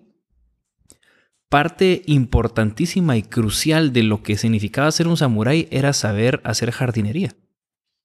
parte 1.50 2.02
importantísima 2.06 3.18
y 3.18 3.22
crucial 3.22 3.92
de 3.92 4.02
lo 4.02 4.22
que 4.22 4.38
significaba 4.38 4.90
ser 4.90 5.06
un 5.06 5.18
samurái 5.18 5.68
era 5.70 5.92
saber 5.92 6.40
hacer 6.42 6.70
jardinería. 6.70 7.36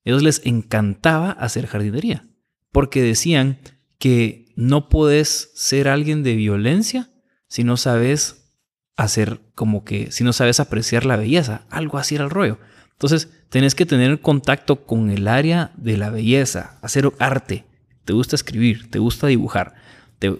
Ellos 0.03 0.23
les 0.23 0.45
encantaba 0.45 1.31
hacer 1.31 1.67
jardinería, 1.67 2.27
porque 2.73 3.01
decían 3.01 3.59
que 3.97 4.51
no 4.57 4.89
puedes 4.89 5.51
ser 5.55 5.87
alguien 5.87 6.21
de 6.21 6.35
violencia 6.35 7.09
si 7.47 7.63
no 7.63 7.77
sabes 7.77 8.51
hacer 8.97 9.39
como 9.55 9.85
que, 9.85 10.11
si 10.11 10.25
no 10.25 10.33
sabes 10.33 10.59
apreciar 10.59 11.05
la 11.05 11.15
belleza, 11.15 11.65
algo 11.69 11.97
así 11.97 12.15
era 12.15 12.25
el 12.25 12.29
rollo. 12.29 12.59
Entonces, 12.99 13.29
tenés 13.47 13.75
que 13.75 13.85
tener 13.85 14.19
contacto 14.19 14.85
con 14.85 15.09
el 15.09 15.29
área 15.29 15.71
de 15.77 15.95
la 15.95 16.09
belleza, 16.09 16.77
hacer 16.81 17.09
arte, 17.17 17.63
te 18.03 18.11
gusta 18.11 18.35
escribir, 18.35 18.91
te 18.91 18.99
gusta 18.99 19.27
dibujar, 19.27 19.75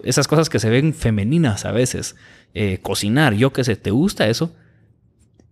esas 0.04 0.28
cosas 0.28 0.50
que 0.50 0.60
se 0.60 0.70
ven 0.70 0.94
femeninas 0.94 1.64
a 1.64 1.72
veces, 1.72 2.18
eh, 2.54 2.80
cocinar, 2.82 3.34
yo 3.34 3.54
qué 3.54 3.64
sé, 3.64 3.78
¿te 3.78 3.92
gusta 3.92 4.28
eso? 4.28 4.54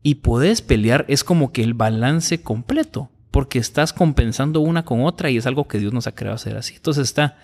Y 0.03 0.15
podés 0.15 0.61
pelear, 0.61 1.05
es 1.07 1.23
como 1.23 1.53
que 1.53 1.63
el 1.63 1.73
balance 1.73 2.41
completo, 2.41 3.09
porque 3.31 3.57
estás 3.57 3.93
compensando 3.93 4.59
una 4.59 4.83
con 4.83 5.05
otra 5.05 5.29
y 5.29 5.37
es 5.37 5.47
algo 5.47 5.65
que 5.65 5.79
Dios 5.79 5.93
nos 5.93 6.07
ha 6.07 6.15
creado 6.15 6.35
hacer 6.35 6.57
así. 6.57 6.75
Entonces 6.75 7.05
está 7.05 7.37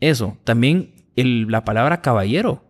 eso. 0.00 0.36
También 0.42 0.92
la 1.14 1.64
palabra 1.64 2.00
caballero. 2.00 2.64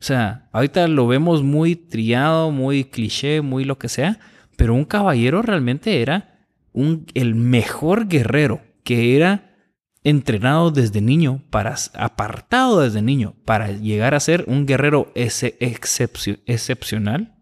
O 0.00 0.02
sea, 0.02 0.48
ahorita 0.52 0.88
lo 0.88 1.06
vemos 1.06 1.44
muy 1.44 1.76
triado, 1.76 2.50
muy 2.50 2.84
cliché, 2.84 3.40
muy 3.40 3.64
lo 3.64 3.78
que 3.78 3.88
sea, 3.88 4.18
pero 4.60 4.74
un 4.74 4.84
caballero 4.84 5.40
realmente 5.40 6.02
era 6.02 6.46
un, 6.74 7.06
el 7.14 7.34
mejor 7.34 8.08
guerrero, 8.08 8.60
que 8.84 9.16
era 9.16 9.56
entrenado 10.04 10.70
desde 10.70 11.00
niño, 11.00 11.42
para, 11.48 11.76
apartado 11.94 12.82
desde 12.82 13.00
niño, 13.00 13.36
para 13.46 13.72
llegar 13.72 14.14
a 14.14 14.20
ser 14.20 14.44
un 14.48 14.66
guerrero 14.66 15.12
ese 15.14 15.56
excepcional, 15.58 17.38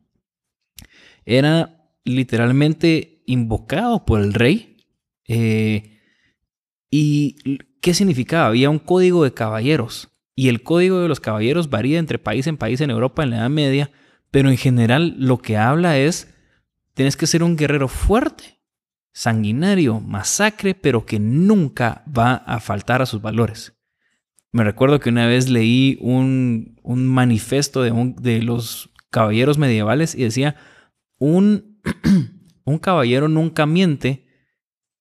era 1.24 1.90
literalmente 2.04 3.24
invocado 3.26 4.04
por 4.04 4.20
el 4.20 4.32
rey. 4.32 4.86
Eh, 5.26 5.98
¿Y 6.88 7.58
qué 7.80 7.94
significaba? 7.94 8.46
Había 8.46 8.70
un 8.70 8.78
código 8.78 9.24
de 9.24 9.34
caballeros. 9.34 10.08
Y 10.36 10.50
el 10.50 10.62
código 10.62 11.00
de 11.00 11.08
los 11.08 11.18
caballeros 11.18 11.68
varía 11.68 11.98
entre 11.98 12.20
país 12.20 12.46
en 12.46 12.58
país 12.58 12.80
en 12.80 12.90
Europa 12.90 13.24
en 13.24 13.30
la 13.30 13.38
Edad 13.38 13.50
Media, 13.50 13.90
pero 14.30 14.50
en 14.50 14.56
general 14.56 15.16
lo 15.18 15.38
que 15.38 15.56
habla 15.56 15.98
es, 15.98 16.32
tienes 16.98 17.16
que 17.16 17.28
ser 17.28 17.44
un 17.44 17.56
guerrero 17.56 17.86
fuerte 17.86 18.60
sanguinario, 19.12 20.00
masacre, 20.00 20.74
pero 20.74 21.06
que 21.06 21.20
nunca 21.20 22.02
va 22.06 22.34
a 22.34 22.58
faltar 22.58 23.02
a 23.02 23.06
sus 23.06 23.22
valores. 23.22 23.78
Me 24.50 24.64
recuerdo 24.64 24.98
que 24.98 25.10
una 25.10 25.28
vez 25.28 25.48
leí 25.48 25.96
un, 26.00 26.76
manifiesto 26.82 27.82
de, 27.82 28.14
de, 28.20 28.42
los 28.42 28.90
caballeros 29.10 29.58
medievales 29.58 30.16
y 30.16 30.24
decía, 30.24 30.56
un, 31.18 31.80
un 32.64 32.78
caballero 32.80 33.28
nunca 33.28 33.64
miente, 33.64 34.26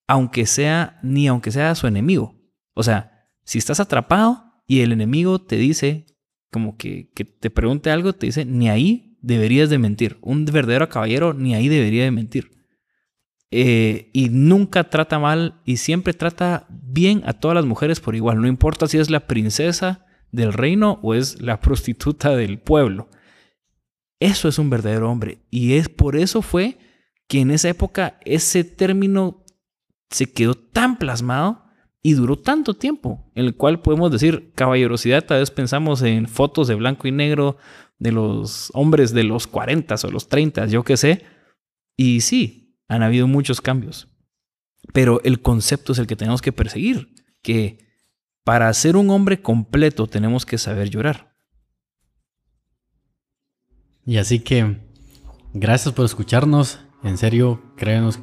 aunque 0.06 0.46
sea, 0.46 1.00
ni 1.02 1.28
aunque 1.28 1.52
sea 1.52 1.74
su 1.74 1.88
enemigo. 1.88 2.40
O 2.76 2.84
sea, 2.84 3.28
si 3.44 3.58
estás 3.58 3.80
atrapado 3.80 4.62
y 4.68 4.82
el 4.82 4.92
enemigo 4.92 5.42
te 5.42 5.56
dice, 5.56 6.06
como 6.52 6.78
que, 6.78 7.10
que 7.16 7.26
te 7.26 7.50
pregunte 7.50 7.90
algo, 7.90 8.14
te 8.14 8.28
dice, 8.28 8.46
ni 8.46 8.70
ahí 8.70 9.07
deberías 9.28 9.70
de 9.70 9.78
mentir. 9.78 10.18
Un 10.22 10.46
verdadero 10.46 10.88
caballero 10.88 11.34
ni 11.34 11.54
ahí 11.54 11.68
debería 11.68 12.06
de 12.06 12.12
mentir. 12.12 12.52
Eh, 13.52 14.10
y 14.14 14.30
nunca 14.30 14.90
trata 14.90 15.20
mal 15.20 15.62
y 15.66 15.78
siempre 15.78 16.14
trata 16.14 16.66
bien 16.70 17.24
a 17.26 17.34
todas 17.34 17.56
las 17.56 17.66
mujeres 17.66 18.00
por 18.00 18.16
igual. 18.16 18.42
No 18.42 18.48
importa 18.48 18.88
si 18.88 18.98
es 18.98 19.10
la 19.10 19.28
princesa 19.28 20.06
del 20.32 20.54
reino 20.54 21.00
o 21.04 21.14
es 21.14 21.42
la 21.42 21.60
prostituta 21.60 22.36
del 22.36 22.60
pueblo. 22.60 23.10
Eso 24.20 24.48
es 24.48 24.60
un 24.60 24.70
verdadero 24.70 25.12
hombre. 25.12 25.40
Y 25.52 25.74
es 25.74 25.90
por 25.90 26.16
eso 26.16 26.42
fue 26.42 26.78
que 27.28 27.42
en 27.42 27.52
esa 27.52 27.68
época 27.68 28.20
ese 28.24 28.64
término 28.64 29.44
se 30.10 30.32
quedó 30.32 30.56
tan 30.56 30.98
plasmado 30.98 31.66
y 32.02 32.14
duró 32.14 32.38
tanto 32.38 32.76
tiempo, 32.76 33.30
en 33.36 33.46
el 33.46 33.56
cual 33.56 33.82
podemos 33.82 34.10
decir 34.10 34.54
caballerosidad, 34.56 35.26
tal 35.26 35.40
vez 35.40 35.52
pensamos 35.52 36.02
en 36.04 36.28
fotos 36.28 36.70
de 36.70 36.76
blanco 36.76 37.10
y 37.10 37.12
negro 37.12 37.58
de 38.00 38.12
los 38.12 38.72
hombres 38.74 39.14
de 39.14 39.24
los 39.24 39.48
40 39.48 39.96
o 40.04 40.12
los 40.12 40.30
30, 40.30 40.68
yo 40.68 40.84
qué 40.84 40.98
sé. 40.98 41.24
Y 41.96 42.22
sí, 42.22 42.78
han 42.88 43.04
habido 43.04 43.28
muchos 43.28 43.62
cambios. 43.62 44.08
Pero 44.94 45.22
el 45.24 45.42
concepto 45.42 45.94
es 45.94 46.00
el 46.00 46.08
que 46.08 46.16
tenemos 46.16 46.42
que 46.42 46.52
perseguir, 46.52 47.14
que 47.42 47.88
para 48.44 48.74
ser 48.74 48.96
un 48.96 49.10
hombre 49.10 49.42
completo 49.42 50.08
tenemos 50.08 50.46
que 50.46 50.58
saber 50.58 50.90
llorar. 50.90 51.36
Y 54.06 54.18
así 54.18 54.40
que, 54.40 54.78
gracias 55.54 55.94
por 55.94 56.06
escucharnos. 56.06 56.80
En 57.04 57.18
serio, 57.18 57.62
créenos, 57.76 58.20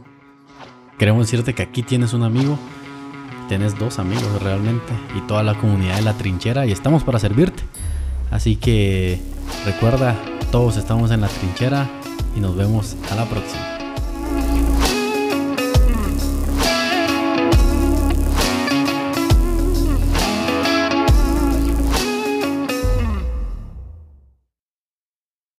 queremos 0.99 1.27
decirte 1.27 1.55
que 1.55 1.63
aquí 1.63 1.83
tienes 1.83 2.15
un 2.15 2.23
amigo, 2.23 2.59
tienes 3.49 3.79
dos 3.79 3.99
amigos 3.99 4.43
realmente, 4.43 4.93
y 5.17 5.21
toda 5.27 5.43
la 5.43 5.59
comunidad 5.59 5.97
de 5.97 6.03
la 6.03 6.17
trinchera, 6.17 6.67
y 6.67 6.73
estamos 6.73 7.05
para 7.05 7.19
servirte. 7.19 7.63
Así 8.35 8.57
que 8.57 9.21
recuerda, 9.65 10.17
todos 10.51 10.77
estamos 10.77 11.13
en 11.13 11.21
la 11.21 11.29
trinchera 11.29 11.89
y 12.37 12.41
nos 12.41 12.57
vemos 12.57 12.97
a 13.13 13.15
la 13.15 13.27
próxima. 13.27 13.74